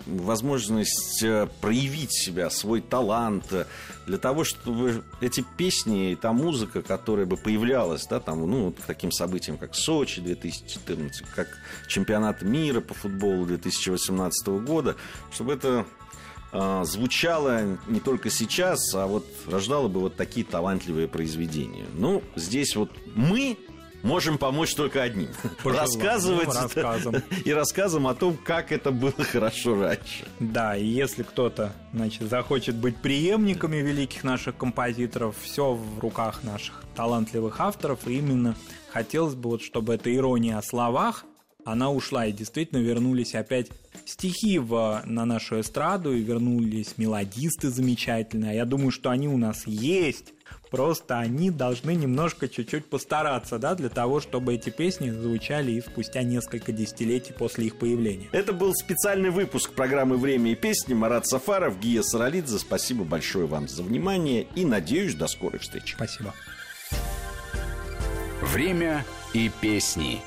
возможность 0.06 1.22
э, 1.22 1.48
проявить 1.60 2.12
себя, 2.12 2.48
свой 2.50 2.80
талант, 2.80 3.52
э, 3.52 3.66
для 4.06 4.18
того, 4.18 4.44
чтобы 4.44 5.04
эти 5.20 5.44
песни 5.56 6.12
и 6.12 6.16
та 6.16 6.32
музыка, 6.32 6.82
которая 6.82 7.26
бы 7.26 7.36
появлялась, 7.36 8.06
да, 8.06 8.20
там, 8.20 8.48
ну, 8.48 8.72
таким 8.86 9.10
событиям, 9.10 9.58
как 9.58 9.74
Сочи 9.74 10.20
2014, 10.20 11.26
как 11.34 11.48
чемпионат 11.88 12.42
мира 12.42 12.80
по 12.80 12.94
футболу 12.94 13.46
2018 13.46 14.46
года, 14.64 14.96
чтобы 15.32 15.54
это 15.54 15.84
а, 16.52 16.84
звучало 16.84 17.78
не 17.88 18.00
только 18.00 18.30
сейчас, 18.30 18.94
а 18.94 19.06
вот 19.06 19.26
рождало 19.46 19.88
бы 19.88 20.00
вот 20.00 20.16
такие 20.16 20.46
талантливые 20.46 21.08
произведения. 21.08 21.86
Ну, 21.94 22.22
здесь 22.36 22.76
вот 22.76 22.90
мы 23.14 23.58
можем 24.02 24.38
помочь 24.38 24.74
только 24.74 25.02
одним. 25.02 25.28
Пожеланием, 25.62 25.80
Рассказывать 25.80 26.54
рассказом. 26.54 27.14
и 27.44 27.52
рассказом 27.52 28.06
о 28.06 28.14
том, 28.14 28.36
как 28.36 28.72
это 28.72 28.90
было 28.90 29.12
хорошо 29.32 29.80
раньше. 29.80 30.26
Да, 30.40 30.76
и 30.76 30.86
если 30.86 31.22
кто-то, 31.22 31.72
значит, 31.92 32.28
захочет 32.28 32.76
быть 32.76 32.96
преемниками 32.96 33.76
великих 33.76 34.24
наших 34.24 34.56
композиторов, 34.56 35.36
все 35.42 35.74
в 35.74 35.98
руках 35.98 36.42
наших 36.42 36.82
талантливых 36.94 37.60
авторов, 37.60 38.06
и 38.06 38.18
именно 38.18 38.54
хотелось 38.92 39.34
бы, 39.34 39.50
вот, 39.50 39.62
чтобы 39.62 39.94
эта 39.94 40.14
ирония 40.14 40.58
о 40.58 40.62
словах, 40.62 41.24
она 41.66 41.90
ушла, 41.90 42.26
и 42.26 42.32
действительно 42.32 42.78
вернулись 42.78 43.34
опять 43.34 43.70
стихи 44.04 44.58
в, 44.58 45.02
на 45.04 45.24
нашу 45.24 45.60
эстраду, 45.60 46.14
и 46.14 46.22
вернулись 46.22 46.94
мелодисты 46.96 47.70
замечательные. 47.70 48.52
А 48.52 48.54
Я 48.54 48.64
думаю, 48.64 48.92
что 48.92 49.10
они 49.10 49.28
у 49.28 49.36
нас 49.36 49.66
есть, 49.66 50.32
просто 50.70 51.18
они 51.18 51.50
должны 51.50 51.96
немножко 51.96 52.48
чуть-чуть 52.48 52.86
постараться, 52.86 53.58
да, 53.58 53.74
для 53.74 53.88
того, 53.88 54.20
чтобы 54.20 54.54
эти 54.54 54.70
песни 54.70 55.10
звучали 55.10 55.72
и 55.72 55.80
спустя 55.80 56.22
несколько 56.22 56.70
десятилетий 56.70 57.32
после 57.32 57.66
их 57.66 57.76
появления. 57.78 58.28
Это 58.30 58.52
был 58.52 58.72
специальный 58.72 59.30
выпуск 59.30 59.72
программы 59.72 60.18
«Время 60.18 60.52
и 60.52 60.54
песни». 60.54 60.94
Марат 60.94 61.26
Сафаров, 61.26 61.80
Гия 61.80 62.02
Саралидзе. 62.02 62.60
Спасибо 62.60 63.02
большое 63.02 63.46
вам 63.46 63.66
за 63.66 63.82
внимание 63.82 64.46
и 64.54 64.64
надеюсь, 64.64 65.14
до 65.14 65.26
скорой 65.26 65.58
встречи. 65.58 65.94
Спасибо. 65.96 66.32
Время 68.40 69.04
и 69.32 69.50
песни. 69.60 70.20